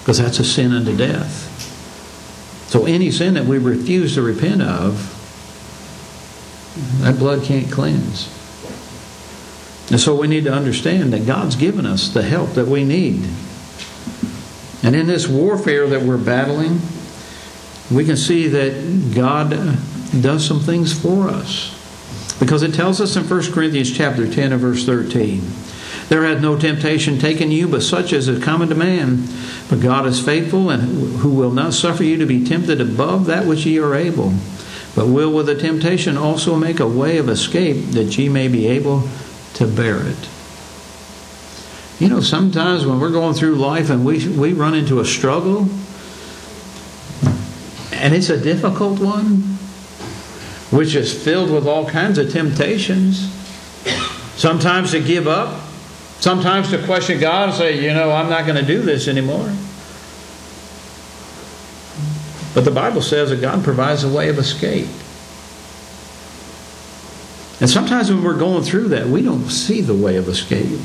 [0.00, 1.48] Because that's a sin unto death.
[2.68, 5.08] So any sin that we refuse to repent of,
[7.00, 8.41] that blood can't cleanse.
[9.92, 13.28] And so we need to understand that God's given us the help that we need.
[14.82, 16.80] And in this warfare that we're battling,
[17.90, 19.50] we can see that God
[20.22, 21.78] does some things for us.
[22.40, 25.42] Because it tells us in 1 Corinthians chapter 10 and verse 13,
[26.08, 29.28] there hath no temptation taken you, but such as is common to man.
[29.68, 33.46] But God is faithful, and who will not suffer you to be tempted above that
[33.46, 34.32] which ye are able,
[34.96, 38.66] but will with the temptation also make a way of escape, that ye may be
[38.66, 39.06] able
[39.62, 40.28] to bear it.
[41.98, 45.68] You know, sometimes when we're going through life and we, we run into a struggle,
[47.92, 49.36] and it's a difficult one,
[50.70, 53.30] which is filled with all kinds of temptations.
[54.34, 55.60] Sometimes to give up,
[56.18, 59.52] sometimes to question God and say, you know, I'm not going to do this anymore.
[62.54, 64.88] But the Bible says that God provides a way of escape.
[67.62, 70.80] And sometimes when we're going through that, we don't see the way of escape.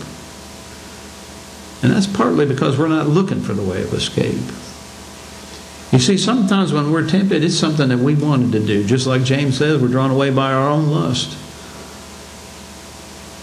[1.82, 4.46] And that's partly because we're not looking for the way of escape.
[5.92, 8.86] You see, sometimes when we're tempted, it's something that we wanted to do.
[8.86, 11.36] Just like James says, we're drawn away by our own lust.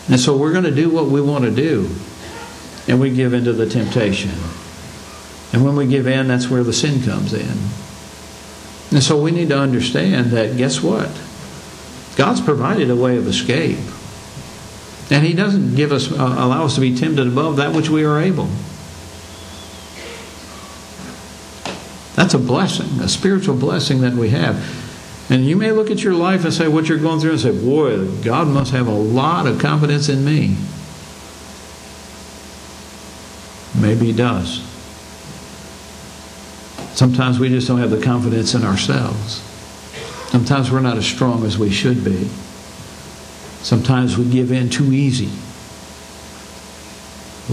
[0.08, 1.90] And so we're going to do what we want to do.
[2.86, 4.30] and we give into the temptation.
[5.52, 7.58] And when we give in, that's where the sin comes in.
[8.92, 11.10] And so we need to understand that guess what?
[12.16, 13.78] God's provided a way of escape.
[15.10, 18.04] And He doesn't give us, uh, allow us to be tempted above that which we
[18.04, 18.48] are able.
[22.14, 24.56] That's a blessing, a spiritual blessing that we have.
[25.30, 27.58] And you may look at your life and say what you're going through and say,
[27.58, 30.56] boy, God must have a lot of confidence in me.
[33.80, 34.62] Maybe He does.
[36.94, 39.42] Sometimes we just don't have the confidence in ourselves.
[40.34, 42.28] Sometimes we're not as strong as we should be.
[43.62, 45.30] Sometimes we give in too easy.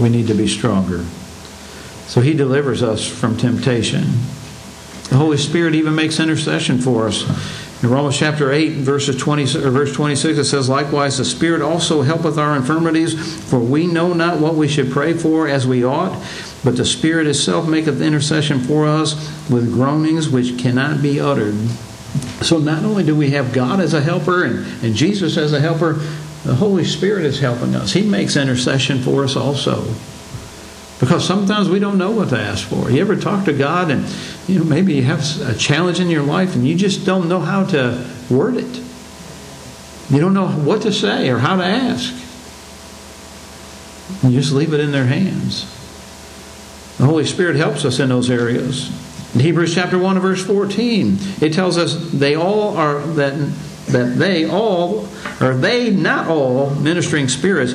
[0.02, 1.04] We need to be stronger.
[2.08, 4.02] So he delivers us from temptation.
[5.10, 7.22] The Holy Spirit even makes intercession for us.
[7.84, 12.02] In Romans chapter 8, verses 20, or verse 26, it says, Likewise, the Spirit also
[12.02, 13.14] helpeth our infirmities,
[13.48, 16.20] for we know not what we should pray for as we ought,
[16.64, 19.14] but the Spirit itself maketh intercession for us
[19.48, 21.54] with groanings which cannot be uttered.
[22.42, 25.60] So not only do we have God as a helper and, and Jesus as a
[25.60, 25.94] helper,
[26.44, 27.92] the Holy Spirit is helping us.
[27.92, 29.94] He makes intercession for us also.
[30.98, 32.90] Because sometimes we don't know what to ask for.
[32.90, 34.06] You ever talk to God and
[34.46, 37.40] you know maybe you have a challenge in your life and you just don't know
[37.40, 38.80] how to word it.
[40.10, 42.12] You don't know what to say or how to ask.
[44.22, 45.64] You just leave it in their hands.
[46.98, 48.90] The Holy Spirit helps us in those areas.
[49.34, 53.32] In Hebrews chapter 1 verse 14, it tells us they all are that
[53.88, 55.08] that they all
[55.40, 57.72] or they not all ministering spirits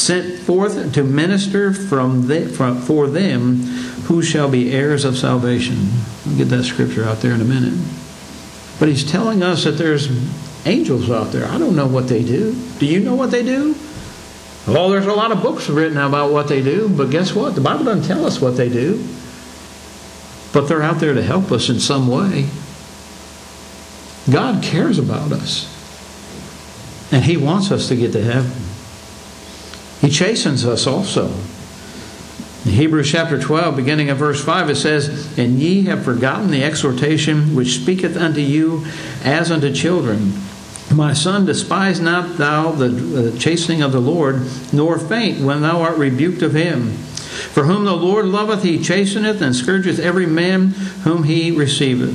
[0.00, 3.56] sent forth to minister from, the, from for them
[4.04, 5.88] who shall be heirs of salvation.
[6.24, 7.74] We'll get that scripture out there in a minute.
[8.78, 10.08] But he's telling us that there's
[10.66, 11.46] angels out there.
[11.46, 12.54] I don't know what they do.
[12.78, 13.74] Do you know what they do?
[14.66, 17.54] Well, there's a lot of books written about what they do, but guess what?
[17.54, 19.02] The Bible doesn't tell us what they do.
[20.56, 22.48] But they're out there to help us in some way.
[24.32, 25.70] God cares about us.
[27.12, 28.62] And He wants us to get to heaven.
[30.00, 31.26] He chastens us also.
[32.64, 36.64] In Hebrews chapter 12, beginning of verse 5, it says, And ye have forgotten the
[36.64, 38.86] exhortation which speaketh unto you
[39.24, 40.32] as unto children.
[40.90, 44.40] My son, despise not thou the chastening of the Lord,
[44.72, 46.96] nor faint when thou art rebuked of him.
[47.56, 50.72] For whom the Lord loveth, he chasteneth and scourgeth every man
[51.04, 52.14] whom he receiveth.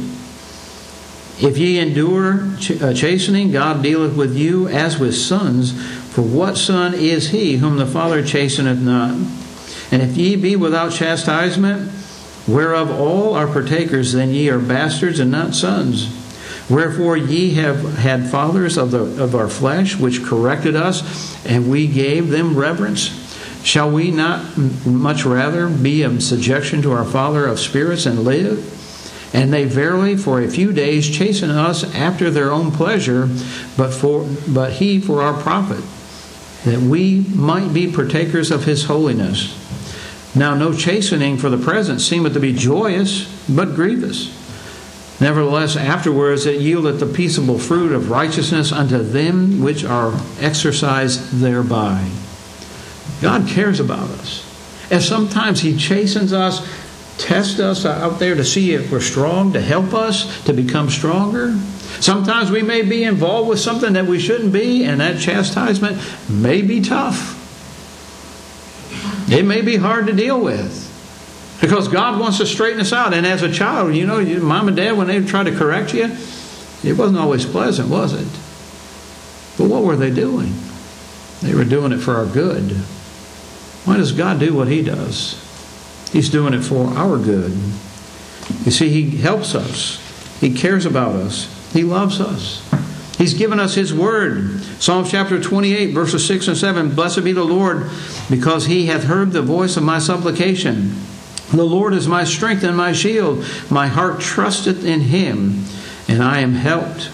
[1.44, 2.44] If ye endure
[2.80, 5.72] uh, chastening, God dealeth with you as with sons.
[6.14, 9.16] For what son is he whom the Father chasteneth not?
[9.92, 11.92] And if ye be without chastisement,
[12.48, 16.06] whereof all are partakers, then ye are bastards and not sons.
[16.70, 21.88] Wherefore ye have had fathers of, the, of our flesh, which corrected us, and we
[21.88, 23.21] gave them reverence.
[23.63, 28.80] Shall we not much rather be in subjection to our Father of spirits and live?
[29.34, 33.30] And they verily for a few days chasten us after their own pleasure,
[33.78, 35.84] but for but he for our profit,
[36.65, 39.58] that we might be partakers of his holiness.
[40.36, 44.38] Now no chastening for the present seemeth to be joyous, but grievous.
[45.21, 52.10] Nevertheless, afterwards it yieldeth the peaceable fruit of righteousness unto them which are exercised thereby.
[53.22, 54.48] God cares about us.
[54.92, 56.68] And sometimes He chastens us
[57.22, 61.56] tests us out there to see if we're strong, to help us to become stronger.
[62.00, 66.62] Sometimes we may be involved with something that we shouldn't be, and that chastisement may
[66.62, 67.38] be tough.
[69.32, 70.88] It may be hard to deal with.
[71.62, 73.14] Because God wants to straighten us out.
[73.14, 76.06] And as a child, you know, mom and dad, when they try to correct you,
[76.84, 78.28] it wasn't always pleasant, was it?
[79.60, 80.54] But what were they doing?
[81.42, 82.76] They were doing it for our good.
[83.86, 85.39] Why does God do what He does?
[86.12, 87.52] He's doing it for our good.
[88.65, 90.00] You see, He helps us,
[90.39, 92.67] He cares about us, He loves us.
[93.17, 94.62] He's given us His word.
[94.80, 97.89] Psalm chapter 28, verses 6 and 7 Blessed be the Lord,
[98.30, 100.95] because He hath heard the voice of my supplication.
[101.51, 103.45] The Lord is my strength and my shield.
[103.70, 105.66] My heart trusteth in Him,
[106.08, 107.12] and I am helped.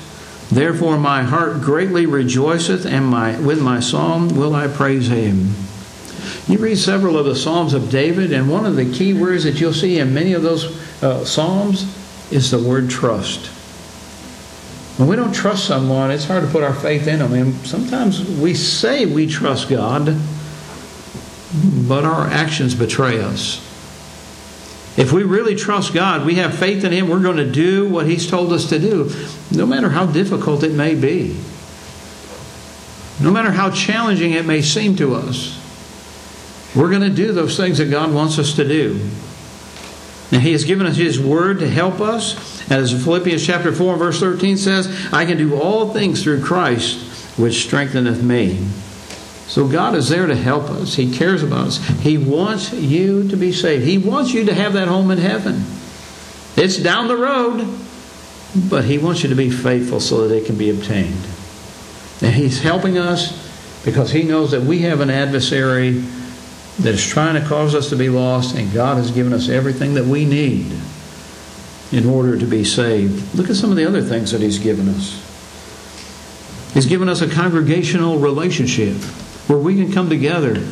[0.49, 5.55] Therefore, my heart greatly rejoiceth, and my, with my psalm will I praise Him.
[6.47, 9.59] You read several of the Psalms of David, and one of the key words that
[9.59, 11.83] you'll see in many of those uh, Psalms
[12.31, 13.47] is the word trust.
[14.97, 17.33] When we don't trust someone, it's hard to put our faith in them.
[17.33, 20.17] And sometimes we say we trust God,
[21.87, 23.63] but our actions betray us.
[24.97, 28.07] If we really trust God, we have faith in Him, we're going to do what
[28.07, 29.11] He's told us to do,
[29.51, 31.37] no matter how difficult it may be,
[33.21, 35.57] no matter how challenging it may seem to us.
[36.75, 38.99] We're going to do those things that God wants us to do.
[40.31, 42.55] And He has given us His Word to help us.
[42.69, 47.63] As Philippians chapter 4 verse 13 says, I can do all things through Christ, which
[47.63, 48.67] strengtheneth me.
[49.47, 50.95] So God is there to help us.
[50.95, 51.87] He cares about us.
[52.01, 53.85] He wants you to be saved.
[53.85, 55.63] He wants you to have that home in heaven.
[56.57, 57.65] It's down the road,
[58.69, 61.25] but He wants you to be faithful so that it can be obtained.
[62.21, 63.45] And He's helping us
[63.85, 66.03] because He knows that we have an adversary
[66.79, 69.95] that is trying to cause us to be lost, and God has given us everything
[69.95, 70.71] that we need
[71.91, 73.33] in order to be saved.
[73.35, 75.23] Look at some of the other things that He's given us.
[76.73, 78.95] He's given us a congregational relationship
[79.47, 80.63] where we can come together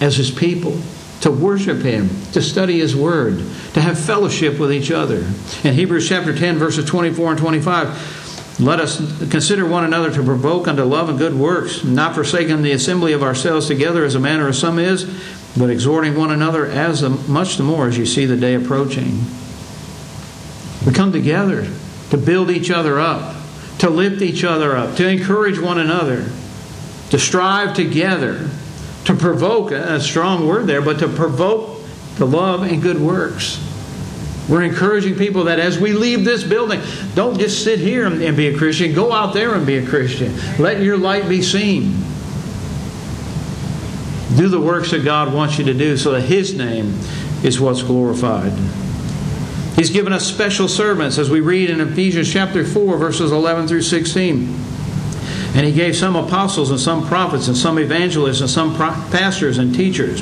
[0.00, 0.78] as His people
[1.22, 3.38] to worship Him, to study His Word,
[3.72, 5.26] to have fellowship with each other.
[5.64, 8.98] In Hebrews chapter 10, verses 24 and 25, let us
[9.30, 13.22] consider one another to provoke unto love and good works, not forsaking the assembly of
[13.22, 15.04] ourselves together as a manner of some is,
[15.56, 19.24] but exhorting one another as much the more as you see the day approaching.
[20.86, 21.66] We come together
[22.10, 23.36] to build each other up,
[23.78, 26.26] to lift each other up, to encourage one another,
[27.10, 28.48] to strive together,
[29.04, 31.80] to provoke a strong word there, but to provoke
[32.16, 33.64] the love and good works.
[34.48, 36.80] We're encouraging people that as we leave this building,
[37.14, 38.94] don't just sit here and be a Christian.
[38.94, 40.34] Go out there and be a Christian.
[40.58, 42.02] Let your light be seen.
[44.38, 46.96] Do the works that God wants you to do so that His name
[47.42, 48.52] is what's glorified.
[49.74, 53.82] He's given us special servants, as we read in Ephesians chapter 4, verses 11 through
[53.82, 54.42] 16.
[55.56, 59.74] And he gave some apostles and some prophets and some evangelists and some pastors and
[59.74, 60.20] teachers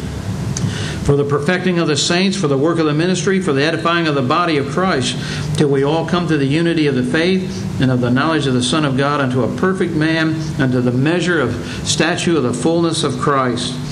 [1.05, 4.07] for the perfecting of the saints, for the work of the ministry, for the edifying
[4.07, 5.15] of the body of Christ,
[5.59, 8.55] till we all come to the unity of the faith and of the knowledge of
[8.55, 11.55] the Son of God, unto a perfect man, unto the measure of
[11.87, 13.86] stature of the fullness of Christ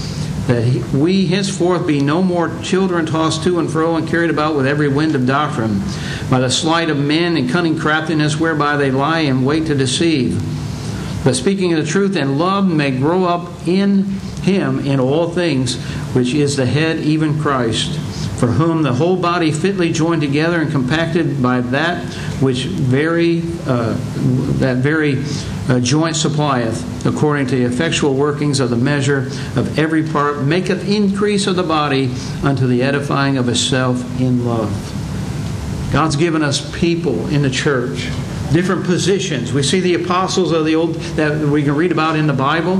[0.46, 4.66] that we henceforth be no more children tossed to and fro and carried about with
[4.66, 5.80] every wind of doctrine,
[6.30, 10.42] by the sleight of men and cunning craftiness whereby they lie in wait to deceive.
[11.24, 14.04] But speaking the truth and love may grow up in
[14.42, 15.82] him in all things,
[16.14, 17.98] which is the head, even Christ,
[18.38, 22.04] for whom the whole body fitly joined together and compacted by that
[22.42, 23.94] which very uh,
[24.58, 25.24] that very
[25.68, 30.88] uh, joint supplieth, according to the effectual workings of the measure of every part, maketh
[30.88, 32.12] increase of the body
[32.42, 34.70] unto the edifying of itself in love.
[35.92, 38.10] God's given us people in the church,
[38.52, 39.52] different positions.
[39.52, 42.76] We see the apostles of the old that we can read about in the Bible.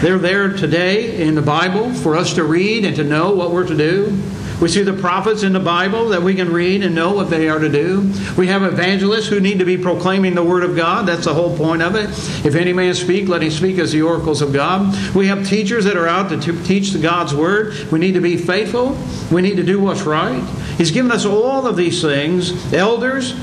[0.00, 3.66] They're there today in the Bible for us to read and to know what we're
[3.66, 4.22] to do.
[4.60, 7.48] We see the prophets in the Bible that we can read and know what they
[7.48, 8.12] are to do.
[8.36, 11.06] We have evangelists who need to be proclaiming the Word of God.
[11.06, 12.10] That's the whole point of it.
[12.44, 15.14] If any man speak, let him speak as the oracles of God.
[15.14, 17.74] We have teachers that are out to teach the God's Word.
[17.90, 18.98] We need to be faithful.
[19.32, 20.44] We need to do what's right.
[20.76, 22.72] He's given us all of these things.
[22.74, 23.34] Elders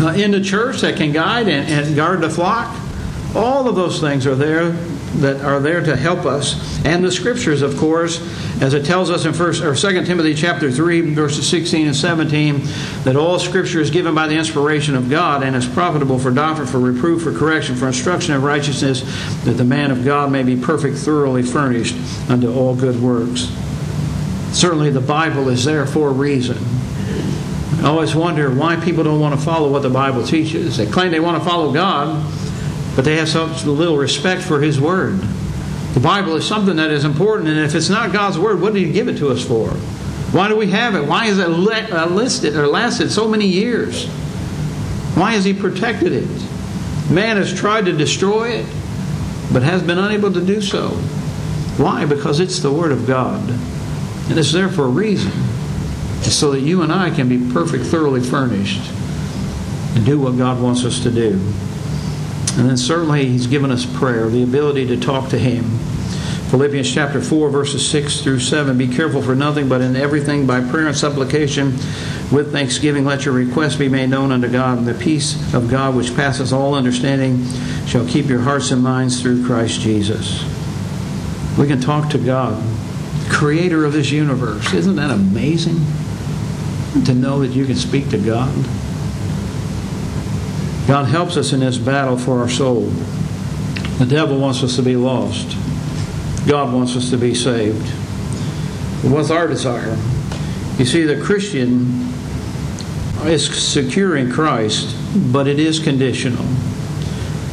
[0.00, 2.74] uh, in the church that can guide and, and guard the flock.
[3.34, 4.76] All of those things are there
[5.16, 6.84] that are there to help us.
[6.84, 8.20] And the scriptures, of course,
[8.60, 12.62] as it tells us in first or second Timothy chapter 3, verses 16 and 17,
[13.04, 16.66] that all scripture is given by the inspiration of God and is profitable for doctrine,
[16.66, 19.02] for reproof, for correction, for instruction in righteousness,
[19.44, 21.96] that the man of God may be perfect, thoroughly furnished
[22.28, 23.52] unto all good works.
[24.52, 26.58] Certainly the Bible is there for a reason.
[27.82, 30.78] I always wonder why people don't want to follow what the Bible teaches.
[30.78, 32.24] They claim they want to follow God,
[32.96, 35.20] but they have such little respect for His Word.
[35.92, 38.86] The Bible is something that is important, and if it's not God's Word, what did
[38.86, 39.68] He give it to us for?
[40.32, 41.06] Why do we have it?
[41.06, 44.06] Why is it uh, listed or lasted so many years?
[45.14, 46.28] Why has He protected it?
[47.10, 48.66] Man has tried to destroy it,
[49.52, 50.88] but has been unable to do so.
[51.78, 52.06] Why?
[52.06, 53.48] Because it's the Word of God.
[54.28, 55.32] And it's there for a reason.
[56.22, 58.90] So that you and I can be perfect, thoroughly furnished,
[59.94, 61.38] and do what God wants us to do.
[62.58, 65.78] And then certainly He's given us prayer, the ability to talk to Him.
[66.50, 68.78] Philippians chapter 4, verses 6 through 7.
[68.78, 71.72] Be careful for nothing, but in everything by prayer and supplication
[72.30, 74.78] with thanksgiving let your requests be made known unto God.
[74.78, 77.44] And the peace of God, which passes all understanding,
[77.86, 80.44] shall keep your hearts and minds through Christ Jesus.
[81.58, 82.62] We can talk to God,
[83.28, 84.72] creator of this universe.
[84.72, 85.80] Isn't that amazing?
[87.04, 88.54] To know that you can speak to God.
[90.86, 92.82] God helps us in this battle for our soul.
[93.98, 95.56] The devil wants us to be lost.
[96.46, 97.88] God wants us to be saved.
[99.02, 99.96] what's our desire?
[100.78, 102.06] You see, the Christian
[103.24, 104.94] is secure in Christ,
[105.32, 106.44] but it is conditional.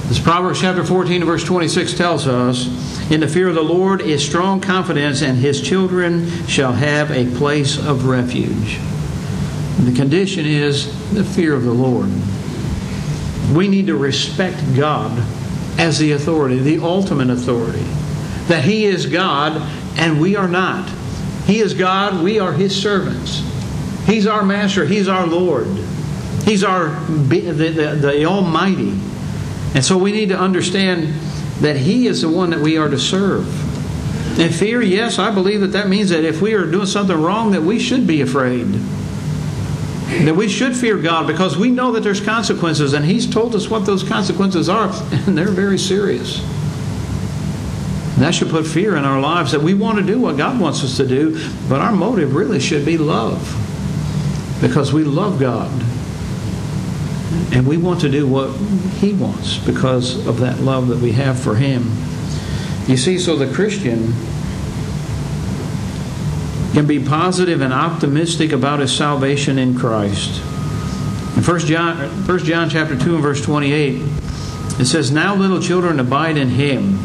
[0.09, 2.67] As Proverbs chapter 14 verse 26 tells us,
[3.09, 7.33] In the fear of the Lord is strong confidence, and his children shall have a
[7.35, 8.79] place of refuge.
[9.79, 12.11] The condition is the fear of the Lord.
[13.51, 15.11] We need to respect God
[15.77, 17.83] as the authority, the ultimate authority.
[18.47, 19.61] That He is God
[19.97, 20.89] and we are not.
[21.45, 23.43] He is God, we are His servants.
[24.05, 25.67] He's our master, He's our Lord.
[26.45, 28.99] He's our the, the, the Almighty.
[29.75, 31.13] And so we need to understand
[31.61, 33.47] that He is the one that we are to serve.
[34.39, 37.51] And fear, yes, I believe that that means that if we are doing something wrong,
[37.51, 38.65] that we should be afraid.
[40.25, 43.69] That we should fear God because we know that there's consequences, and He's told us
[43.69, 46.41] what those consequences are, and they're very serious.
[48.17, 50.83] That should put fear in our lives that we want to do what God wants
[50.83, 53.59] us to do, but our motive really should be love
[54.61, 55.71] because we love God
[57.53, 58.55] and we want to do what
[58.99, 61.91] He wants because of that love that we have for Him.
[62.87, 64.13] You see, so the Christian
[66.73, 70.41] can be positive and optimistic about his salvation in Christ.
[71.37, 71.97] In 1 John,
[72.27, 74.01] 1 John chapter 2 and verse 28,
[74.79, 76.97] it says, Now little children abide in him,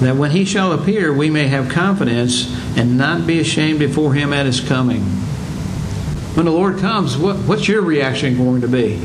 [0.00, 4.32] that when he shall appear we may have confidence and not be ashamed before him
[4.32, 5.02] at his coming.
[6.34, 9.00] When the Lord comes, what, what's your reaction going to be?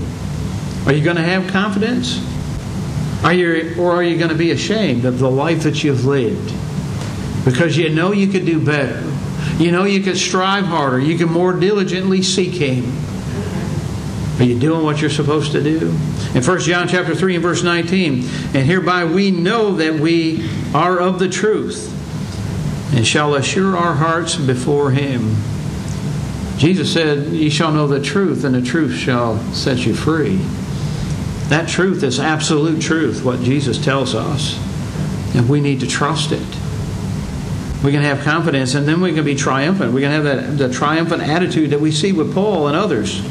[0.85, 2.19] Are you going to have confidence?
[3.23, 6.53] Are you, or are you going to be ashamed of the life that you've lived?
[7.45, 9.10] Because you know you could do better.
[9.57, 10.99] You know you could strive harder.
[10.99, 12.91] You can more diligently seek Him.
[14.39, 15.89] Are you doing what you're supposed to do?
[16.33, 18.23] In 1 John chapter 3 and verse 19,
[18.55, 21.89] and hereby we know that we are of the truth
[22.95, 25.35] and shall assure our hearts before him.
[26.57, 30.37] Jesus said, Ye shall know the truth, and the truth shall set you free.
[31.49, 34.59] That truth is absolute truth, what Jesus tells us.
[35.35, 36.60] And we need to trust it.
[37.83, 39.91] We can have confidence, and then we can be triumphant.
[39.91, 43.21] We can have that the triumphant attitude that we see with Paul and others.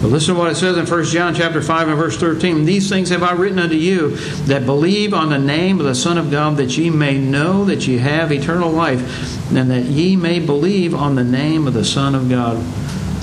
[0.00, 2.64] But listen to what it says in 1 John chapter 5 and verse 13.
[2.64, 4.10] These things have I written unto you
[4.46, 7.88] that believe on the name of the Son of God, that ye may know that
[7.88, 12.14] ye have eternal life, and that ye may believe on the name of the Son
[12.14, 12.62] of God.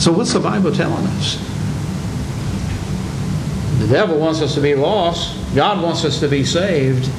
[0.01, 1.37] So what's the Bible telling us?
[3.79, 5.37] The devil wants us to be lost.
[5.55, 7.09] God wants us to be saved.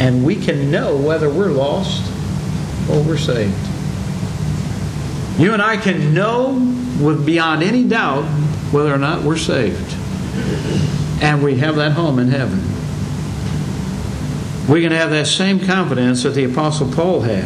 [0.00, 2.12] And we can know whether we're lost
[2.90, 3.54] or we're saved.
[5.38, 6.52] You and I can know
[7.00, 8.24] with beyond any doubt
[8.72, 9.94] whether or not we're saved.
[11.22, 12.60] And we have that home in heaven.
[14.68, 17.44] We can have that same confidence that the Apostle Paul had.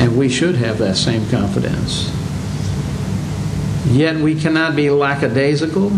[0.00, 2.12] And we should have that same confidence.
[3.86, 5.90] Yet we cannot be lackadaisical,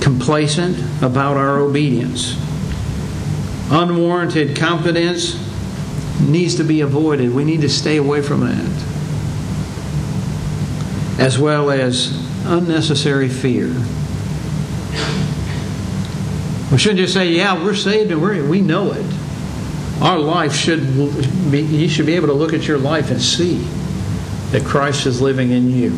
[0.00, 2.36] complacent about our obedience.
[3.70, 5.51] Unwarranted confidence
[6.22, 7.34] needs to be avoided.
[7.34, 8.88] We need to stay away from that.
[11.20, 12.10] As well as
[12.46, 13.68] unnecessary fear.
[16.70, 19.04] We shouldn't just say, yeah, we're saved and we're, we know it.
[20.00, 20.80] Our life should
[21.50, 23.58] be, you should be able to look at your life and see
[24.52, 25.90] that Christ is living in you.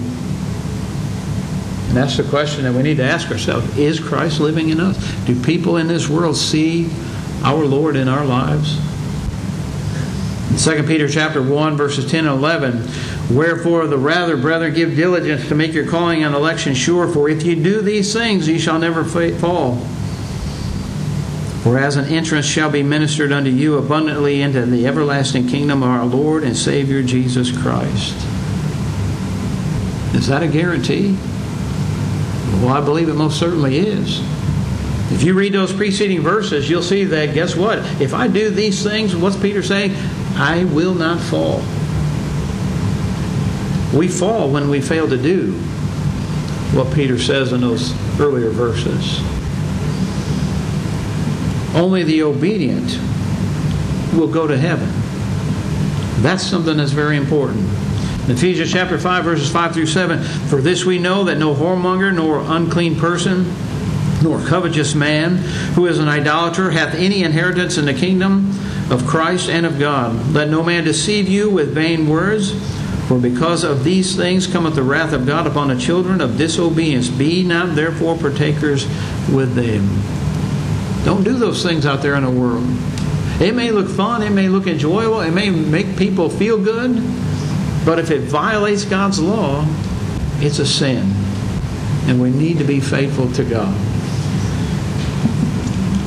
[1.89, 3.79] And that's the question that we need to ask ourselves.
[3.79, 4.97] Is Christ living in us?
[5.27, 6.91] Do people in this world see
[7.45, 8.79] our Lord in our lives?
[10.59, 12.87] 2 Peter chapter 1 verses 10 and 11
[13.35, 17.43] Wherefore the rather brethren give diligence to make your calling and election sure for if
[17.43, 19.77] you do these things ye shall never fall
[21.65, 26.05] Whereas an entrance shall be ministered unto you abundantly into the everlasting kingdom of our
[26.05, 28.15] Lord and Savior Jesus Christ.
[30.15, 31.17] Is that a guarantee?
[32.61, 34.21] Well, I believe it most certainly is.
[35.11, 37.79] If you read those preceding verses, you'll see that, guess what?
[37.99, 39.95] If I do these things, what's Peter saying?
[40.37, 41.59] I will not fall.
[43.97, 45.53] We fall when we fail to do
[46.73, 49.21] what Peter says in those earlier verses.
[51.77, 52.99] Only the obedient
[54.13, 54.89] will go to heaven.
[56.23, 57.61] That's something that's very important.
[58.25, 62.13] In Ephesians chapter 5, verses 5 through 7, For this we know that no whoremonger,
[62.13, 63.53] nor unclean person,
[64.23, 65.37] nor covetous man,
[65.75, 68.51] who is an idolater, hath any inheritance in the kingdom
[68.91, 70.33] of Christ and of God.
[70.33, 72.53] Let no man deceive you with vain words,
[73.07, 77.09] for because of these things cometh the wrath of God upon the children of disobedience.
[77.09, 78.87] Be not therefore partakers
[79.31, 79.89] with them.
[81.05, 82.65] Don't do those things out there in the world.
[83.41, 86.97] It may look fun, it may look enjoyable, it may make people feel good,
[87.85, 89.67] but if it violates God's law,
[90.39, 91.13] it's a sin.
[92.07, 93.75] And we need to be faithful to God.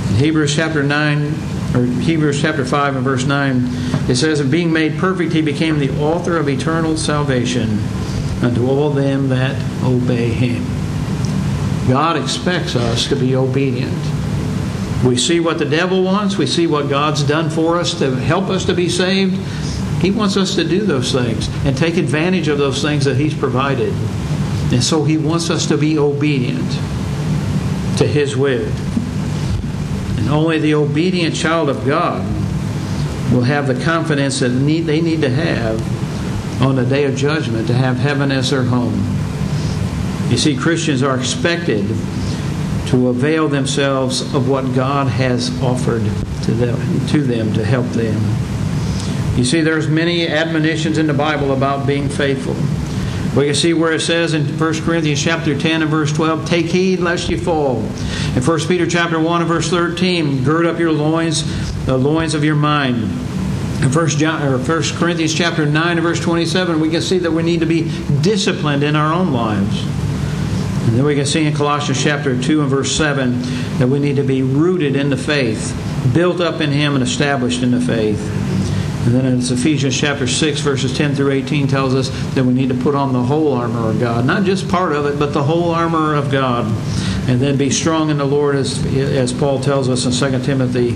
[0.10, 1.34] In Hebrews chapter 9,
[1.78, 3.70] or Hebrews chapter 5 and verse 9,
[4.10, 7.80] it says, "And being made perfect, he became the author of eternal salvation
[8.42, 10.66] unto all them that obey him.
[11.88, 13.98] God expects us to be obedient.
[15.06, 18.50] We see what the devil wants, we see what God's done for us to help
[18.50, 19.36] us to be saved.
[20.02, 23.34] He wants us to do those things and take advantage of those things that He's
[23.34, 23.94] provided.
[24.72, 26.70] And so He wants us to be obedient
[27.98, 28.68] to His will.
[30.18, 32.26] And only the obedient child of God
[33.32, 35.82] will have the confidence that need, they need to have
[36.62, 38.96] on the day of judgment to have heaven as their home.
[40.30, 41.88] You see, Christians are expected
[42.88, 46.04] to avail themselves of what God has offered
[46.44, 48.20] to them, to them to help them.
[49.38, 52.56] You see, there's many admonitions in the Bible about being faithful.
[53.38, 56.66] We can see where it says in 1 Corinthians chapter 10 and verse 12, take
[56.66, 57.84] heed lest you fall.
[58.36, 61.46] In 1 Peter chapter 1 and verse 13, gird up your loins,
[61.86, 62.96] the loins of your mind.
[63.84, 67.30] In 1 John, or 1 Corinthians chapter 9 and verse 27, we can see that
[67.30, 67.84] we need to be
[68.22, 69.84] disciplined in our own lives.
[70.88, 73.40] And then we can see in Colossians chapter 2 and verse 7
[73.78, 75.80] that we need to be rooted in the faith,
[76.12, 78.47] built up in Him, and established in the faith.
[79.06, 82.70] And then it's Ephesians chapter 6, verses 10 through 18 tells us that we need
[82.70, 84.26] to put on the whole armor of God.
[84.26, 86.66] Not just part of it, but the whole armor of God.
[87.30, 90.96] And then be strong in the Lord, as, as Paul tells us in 2 Timothy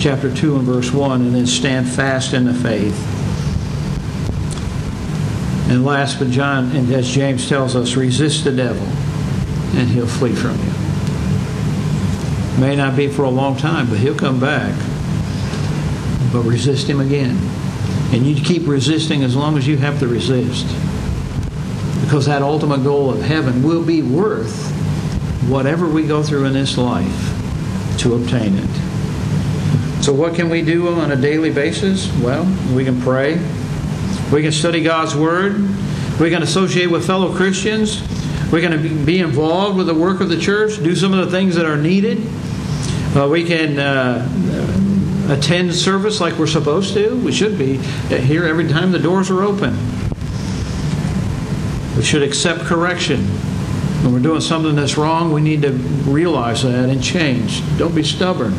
[0.00, 1.20] chapter 2 and verse 1.
[1.20, 2.98] And then stand fast in the faith.
[5.70, 8.86] And last but John, and as James tells us, resist the devil,
[9.78, 10.72] and he'll flee from you.
[12.60, 14.74] May not be for a long time, but he'll come back
[16.32, 17.36] but resist him again.
[18.12, 20.66] And you keep resisting as long as you have to resist.
[22.02, 24.70] Because that ultimate goal of heaven will be worth
[25.48, 30.02] whatever we go through in this life to obtain it.
[30.02, 32.12] So, what can we do on a daily basis?
[32.18, 33.34] Well, we can pray,
[34.32, 35.60] we can study God's Word,
[36.18, 38.02] we can associate with fellow Christians,
[38.50, 41.54] going to be involved with the work of the church, do some of the things
[41.54, 42.18] that are needed.
[43.16, 44.26] Uh, we can uh,
[45.28, 47.16] attend service like we're supposed to.
[47.16, 49.76] We should be here every time the doors are open.
[51.96, 53.20] We should accept correction.
[54.02, 57.62] When we're doing something that's wrong, we need to realize that and change.
[57.78, 58.54] Don't be stubborn.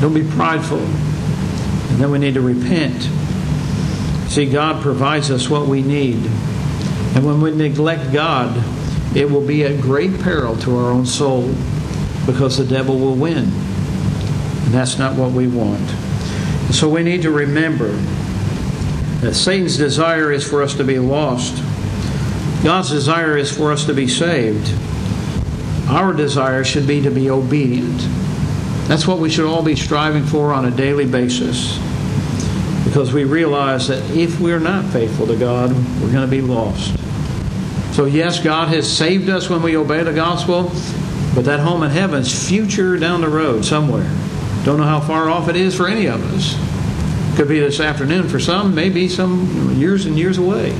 [0.00, 0.78] Don't be prideful.
[0.78, 3.02] And then we need to repent.
[4.28, 6.16] See, God provides us what we need.
[7.14, 8.56] And when we neglect God,
[9.14, 11.54] it will be at great peril to our own soul
[12.24, 13.52] because the devil will win.
[14.64, 15.88] And that's not what we want.
[16.70, 17.92] So we need to remember
[19.20, 21.62] that Satan's desire is for us to be lost.
[22.64, 24.72] God's desire is for us to be saved.
[25.88, 28.00] Our desire should be to be obedient.
[28.88, 31.78] That's what we should all be striving for on a daily basis.
[32.84, 36.96] Because we realize that if we're not faithful to God, we're going to be lost.
[37.94, 40.72] So, yes, God has saved us when we obey the gospel,
[41.34, 44.10] but that home in heaven is future down the road somewhere.
[44.64, 46.56] Don't know how far off it is for any of us.
[47.36, 50.70] Could be this afternoon for some, maybe some years and years away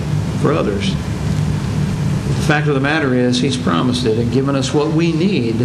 [0.41, 0.91] for others.
[0.91, 5.57] The fact of the matter is, He's promised it and given us what we need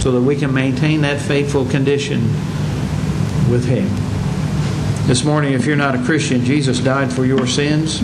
[0.00, 2.22] so that we can maintain that faithful condition
[3.50, 3.88] with Him.
[5.06, 8.00] This morning, if you're not a Christian, Jesus died for your sins.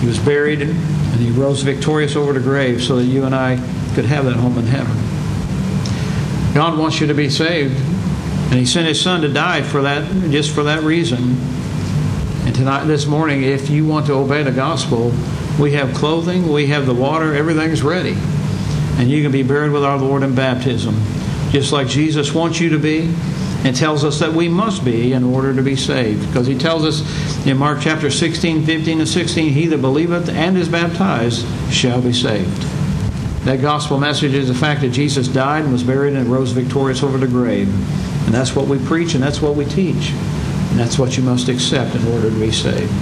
[0.00, 3.56] He was buried and He rose victorious over the grave so that you and I
[3.94, 4.94] could have that home in heaven.
[6.54, 7.95] God wants you to be saved.
[8.50, 11.36] And he sent his son to die for that, just for that reason.
[12.46, 15.12] And tonight, this morning, if you want to obey the gospel,
[15.58, 18.16] we have clothing, we have the water, everything's ready.
[18.98, 20.94] And you can be buried with our Lord in baptism,
[21.50, 23.12] just like Jesus wants you to be
[23.64, 26.24] and tells us that we must be in order to be saved.
[26.28, 30.56] Because he tells us in Mark chapter 16, 15, and 16, He that believeth and
[30.56, 32.62] is baptized shall be saved.
[33.44, 37.02] That gospel message is the fact that Jesus died and was buried and rose victorious
[37.02, 37.68] over the grave.
[38.26, 40.10] And that's what we preach and that's what we teach.
[40.10, 42.92] And that's what you must accept in order to be saved.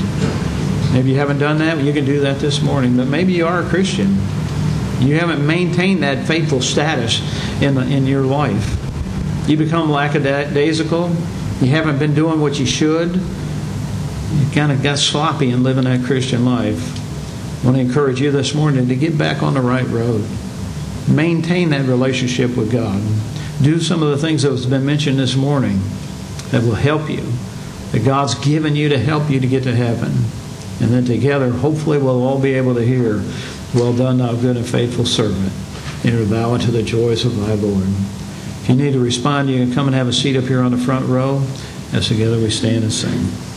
[0.93, 2.97] Maybe you haven't done that, you can do that this morning.
[2.97, 4.15] But maybe you are a Christian.
[5.01, 7.21] You haven't maintained that faithful status
[7.63, 8.79] in, the, in your life.
[9.49, 11.09] You become lackadaisical.
[11.61, 13.17] You haven't been doing what you should.
[13.17, 17.01] You kind of got sloppy in living that Christian life.
[17.63, 20.27] I want to encourage you this morning to get back on the right road.
[21.09, 23.03] Maintain that relationship with God
[23.65, 25.81] do some of the things that has been mentioned this morning
[26.51, 27.23] that will help you,
[27.93, 30.13] that God's given you to help you to get to heaven.
[30.81, 33.23] And then together, hopefully, we'll all be able to hear,
[33.75, 35.53] Well done, thou good and faithful servant.
[36.05, 37.89] Enter thou into the joys of thy Lord.
[38.63, 40.71] If you need to respond, you can come and have a seat up here on
[40.71, 41.47] the front row
[41.93, 43.54] as together we stand and sing.